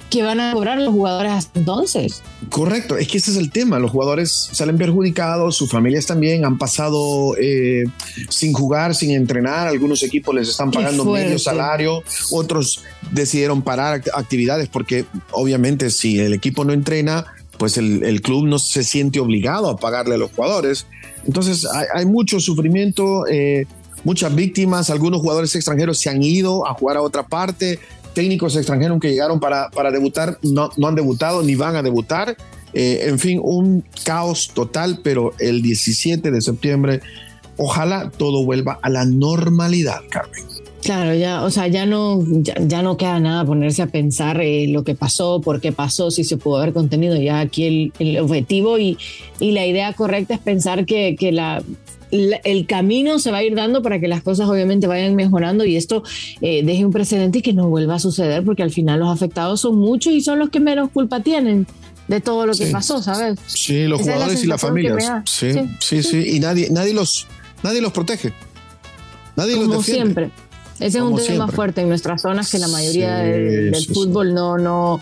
que 0.10 0.24
van 0.24 0.40
a 0.40 0.54
cobrar 0.54 0.78
los 0.78 0.94
jugadores 0.94 1.32
hasta 1.32 1.60
entonces. 1.60 2.22
Correcto, 2.50 2.98
es 2.98 3.08
que 3.08 3.18
ese 3.18 3.32
es 3.32 3.38
el 3.38 3.52
tema. 3.52 3.80
Los 3.80 3.92
jugadores 3.92 4.50
salen 4.52 4.78
perjudicados, 4.78 5.56
sus 5.56 5.72
familias 5.72 6.06
también 6.06 6.46
han 6.46 6.58
pasado 6.58 7.36
eh, 7.38 7.84
sin 8.30 8.54
jugar, 8.54 8.96
sin 8.96 9.12
entrenar. 9.12 9.68
Algunos 9.68 10.04
equipos 10.04 10.36
les 10.36 10.50
están 10.50 10.72
pagando 10.72 11.06
medio 11.06 11.40
salario, 11.40 12.04
otros 12.32 12.84
decidieron 13.12 13.62
parar 13.62 14.04
actividades 14.14 14.70
porque 14.70 15.06
obviamente 15.32 15.90
si 15.90 16.20
el 16.20 16.34
equipo 16.34 16.64
no 16.64 16.74
entrena, 16.74 17.26
pues 17.58 17.78
el, 17.78 18.22
club 18.22 18.46
no 18.46 18.60
se 18.60 18.84
siente 18.84 19.20
obligado 19.20 19.70
a 19.70 19.78
pagarle 19.78 20.16
a 20.16 20.18
los 20.18 20.32
jugadores. 20.32 20.86
Entonces 21.26 21.66
hay, 21.94 22.06
mucho 22.06 22.40
sufrimiento. 22.40 23.26
Eh, 23.28 23.66
muchas 24.04 24.36
víctimas, 24.36 24.90
algunos 24.90 25.22
jugadores 25.22 25.56
extranjeros 25.56 25.98
se 25.98 26.10
han 26.10 26.22
ido 26.22 26.68
a 26.68 26.74
jugar 26.74 26.98
a 26.98 27.02
otra 27.02 27.24
parte, 27.24 27.80
técnicos 28.14 28.56
extranjeros 28.56 29.00
que 29.00 29.10
llegaron 29.10 29.40
para, 29.40 29.70
para 29.70 29.92
debutar 29.92 30.38
no, 30.42 30.70
no 30.78 30.88
han 30.88 30.96
debutado 30.96 31.44
ni 31.44 31.56
van 31.56 31.76
a 31.76 31.84
debutar. 31.84 32.36
Eh, 32.74 33.06
en 33.08 33.20
fin, 33.20 33.40
un 33.44 33.84
caos 34.04 34.52
total, 34.54 35.00
pero 35.04 35.34
el 35.40 35.62
17 35.62 36.32
de 36.32 36.42
septiembre, 36.42 37.02
ojalá 37.58 38.10
todo 38.10 38.44
vuelva 38.46 38.80
a 38.82 38.90
la 38.90 39.06
normalidad, 39.06 40.02
Carmen. 40.10 40.44
Claro, 40.84 41.16
ya, 41.16 41.44
o 41.44 41.50
sea, 41.50 41.68
ya 41.68 41.86
no, 41.86 42.24
ya, 42.28 42.82
no 42.82 42.98
queda 42.98 43.20
nada 43.20 43.46
ponerse 43.46 43.82
a 43.82 43.88
pensar 43.88 44.42
eh, 44.42 44.68
lo 44.68 44.84
que 44.84 44.96
pasó, 44.96 45.40
por 45.42 45.62
qué 45.62 45.72
pasó, 45.72 46.12
si 46.12 46.24
se 46.24 46.38
pudo 46.38 46.58
haber 46.58 46.74
contenido. 46.74 47.16
Ya 47.16 47.40
aquí 47.40 47.66
el, 47.66 47.94
el 48.00 48.20
objetivo 48.20 48.78
y, 48.78 48.98
y, 49.40 49.52
la 49.52 49.66
idea 49.66 49.94
correcta 49.94 50.34
es 50.34 50.40
pensar 50.42 50.86
que, 50.86 51.16
que 51.18 51.32
la, 51.32 51.64
el 52.12 52.66
camino 52.68 53.18
se 53.20 53.32
va 53.32 53.38
a 53.38 53.44
ir 53.44 53.56
dando 53.56 53.82
para 53.82 54.00
que 54.00 54.08
las 54.08 54.22
cosas 54.22 54.48
obviamente 54.50 54.88
vayan 54.88 55.16
mejorando 55.16 55.66
y 55.66 55.78
esto 55.78 56.04
eh, 56.42 56.64
deje 56.64 56.86
un 56.86 56.92
precedente 56.92 57.40
y 57.40 57.42
que 57.42 57.54
no 57.54 57.70
vuelva 57.70 57.96
a 57.96 58.00
suceder 58.00 58.44
porque 58.44 58.62
al 58.62 58.72
final 58.72 59.00
los 59.00 59.10
afectados 59.10 59.62
son 59.62 59.78
muchos 59.78 60.14
y 60.14 60.22
son 60.22 60.38
los 60.38 60.50
que 60.50 60.60
menos 60.60 60.90
culpa 60.92 61.22
tienen 61.22 61.66
de 62.08 62.20
todo 62.20 62.46
lo 62.46 62.54
que 62.54 62.68
pasó, 62.68 63.02
¿sabes? 63.02 63.40
Sí, 63.48 63.86
los 63.86 64.02
jugadores 64.02 64.44
y 64.44 64.48
las 64.48 64.60
familias. 64.60 65.06
Sí, 65.26 65.54
sí, 65.80 66.04
sí, 66.04 66.36
y 66.36 66.40
nadie, 66.40 66.70
nadie 66.70 66.94
los, 66.94 67.28
nadie 67.64 67.82
los 67.82 67.94
protege. 67.94 68.34
Nadie 69.36 69.56
Como 69.56 69.68
los 69.74 69.86
defiende. 69.86 70.14
siempre. 70.14 70.43
Ese 70.84 70.98
es 70.98 71.04
un 71.04 71.16
tema 71.16 71.48
fuerte 71.48 71.80
en 71.80 71.88
nuestras 71.88 72.22
zonas 72.22 72.52
que 72.52 72.60
la 72.60 72.68
mayoría 72.68 73.16
del, 73.20 73.74
fútbol 73.94 74.34
no, 74.34 74.58
no, 74.58 75.00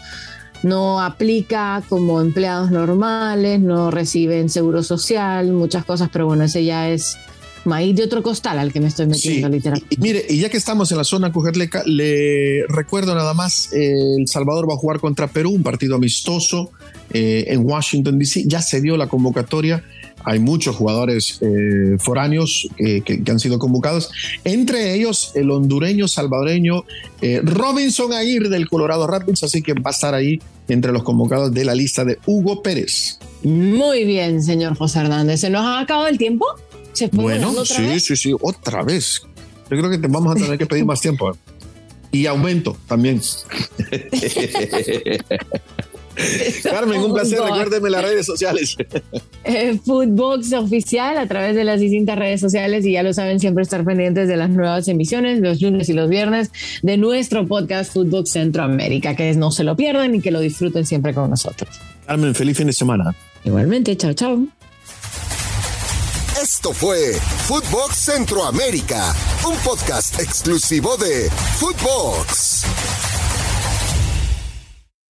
no 0.62 1.02
aplica 1.02 1.82
como 1.90 2.22
empleados 2.22 2.70
normales, 2.70 3.60
no 3.60 3.90
reciben 3.90 4.48
seguro 4.50 4.84
social, 4.84 5.52
muchas 5.52 5.84
cosas, 5.84 6.10
pero 6.14 6.28
bueno, 6.28 6.44
ese 6.44 6.64
ya 6.64 6.88
es 6.88 7.18
maíz 7.66 7.96
de 7.96 8.04
otro 8.04 8.22
costal 8.22 8.60
al 8.60 8.72
que 8.72 8.80
me 8.80 8.90
estoy 8.90 9.08
metiendo 9.08 9.50
literalmente. 9.50 9.96
Y, 9.96 10.00
mire, 10.00 10.24
y 10.30 10.38
ya 10.38 10.50
que 10.50 10.58
estamos 10.58 10.92
en 10.92 11.00
la 11.00 11.04
zona 11.04 11.32
Cujerleca, 11.32 11.82
le 11.88 12.64
recuerdo 12.68 13.16
nada 13.16 13.34
más, 13.34 13.74
El 13.74 14.28
Salvador 14.28 14.70
va 14.70 14.76
a 14.76 14.78
jugar 14.78 15.00
contra 15.00 15.28
Perú, 15.30 15.50
un 15.50 15.64
partido 15.64 15.96
amistoso 15.96 16.72
eh, 17.12 17.46
en 17.48 17.66
Washington, 17.66 18.20
D.C. 18.20 18.44
Ya 18.46 18.62
se 18.62 18.82
dio 18.82 18.98
la 18.98 19.08
convocatoria 19.08 19.84
hay 20.24 20.40
muchos 20.40 20.76
jugadores 20.76 21.40
eh, 21.42 21.98
foráneos 22.00 22.68
que, 22.78 23.24
han 23.28 23.40
sido 23.40 23.60
convocados, 23.60 24.12
entre 24.44 24.94
ellos 24.94 25.32
el 25.36 25.52
hondureño 25.52 26.08
salvadoreño 26.08 26.84
eh, 27.22 27.42
Robinson 27.44 28.14
Aguirre 28.14 28.50
del 28.50 28.68
Colorado 28.68 29.08
Rapids, 29.08 29.44
así 29.44 29.62
que 29.62 29.74
va 29.74 29.90
a 29.90 29.92
estar 29.92 30.14
ahí 30.14 30.40
entre 30.68 30.92
los 30.92 31.04
convocados 31.04 31.54
de 31.54 31.66
la 31.66 31.76
lista 31.76 32.04
de 32.06 32.18
Hugo 32.26 32.62
Pérez. 32.62 33.20
Muy 33.44 34.06
bien, 34.06 34.42
señor 34.44 34.78
José 34.78 35.00
Hernández. 35.00 35.42
¿Se 35.42 35.50
nos 35.50 35.62
ha 35.62 35.80
acabado 35.80 36.08
el 36.08 36.18
tiempo? 36.18 36.46
bueno, 37.14 37.66
sí, 37.66 38.00
sí, 38.00 38.16
sí, 38.16 38.34
otra 38.40 38.84
vez. 38.84 39.22
Yo 39.70 39.78
creo 39.78 39.90
que 39.90 39.98
te 39.98 40.08
vamos 40.08 40.36
a 40.36 40.40
tener 40.40 40.58
que 40.58 40.66
pedir 40.66 40.86
más 40.86 41.00
tiempo. 41.00 41.36
Y 42.12 42.26
aumento 42.26 42.78
también. 42.88 43.22
Carmen, 46.64 47.02
un 47.02 47.14
placer. 47.14 47.40
Recuérdeme 47.40 47.90
las 47.90 48.04
redes 48.04 48.26
sociales. 48.26 48.76
Eh, 49.44 49.80
Footbox 49.84 50.54
oficial 50.54 51.18
a 51.18 51.26
través 51.26 51.56
de 51.56 51.64
las 51.64 51.80
distintas 51.80 52.18
redes 52.18 52.40
sociales 52.40 52.86
y 52.86 52.92
ya 52.92 53.02
lo 53.02 53.12
saben, 53.12 53.40
siempre 53.40 53.64
estar 53.64 53.84
pendientes 53.84 54.28
de 54.28 54.38
las 54.38 54.52
nuevas 54.52 54.88
emisiones 54.88 55.40
los 55.40 55.60
lunes 55.62 55.90
y 55.90 55.94
los 55.94 56.10
viernes 56.10 56.52
de 56.84 56.98
nuestro 56.98 57.48
podcast 57.48 57.92
Footbox 57.92 58.34
Centroamérica. 58.34 59.16
Que 59.16 59.34
no 59.34 59.50
se 59.50 59.64
lo 59.64 59.76
pierdan 59.76 60.14
y 60.14 60.22
que 60.22 60.30
lo 60.30 60.40
disfruten 60.40 60.86
siempre 60.86 61.16
con 61.16 61.32
nosotros. 61.32 61.80
Carmen, 62.06 62.36
feliz 62.36 62.56
fin 62.56 62.68
de 62.68 62.74
semana. 62.74 63.16
Igualmente, 63.44 63.98
chao, 63.98 64.14
chao. 64.14 64.46
Esto 66.42 66.74
fue 66.74 67.14
Footbox 67.48 67.96
Centroamérica, 67.96 69.14
un 69.48 69.56
podcast 69.58 70.20
exclusivo 70.20 70.98
de 70.98 71.30
Footbox. 71.60 72.66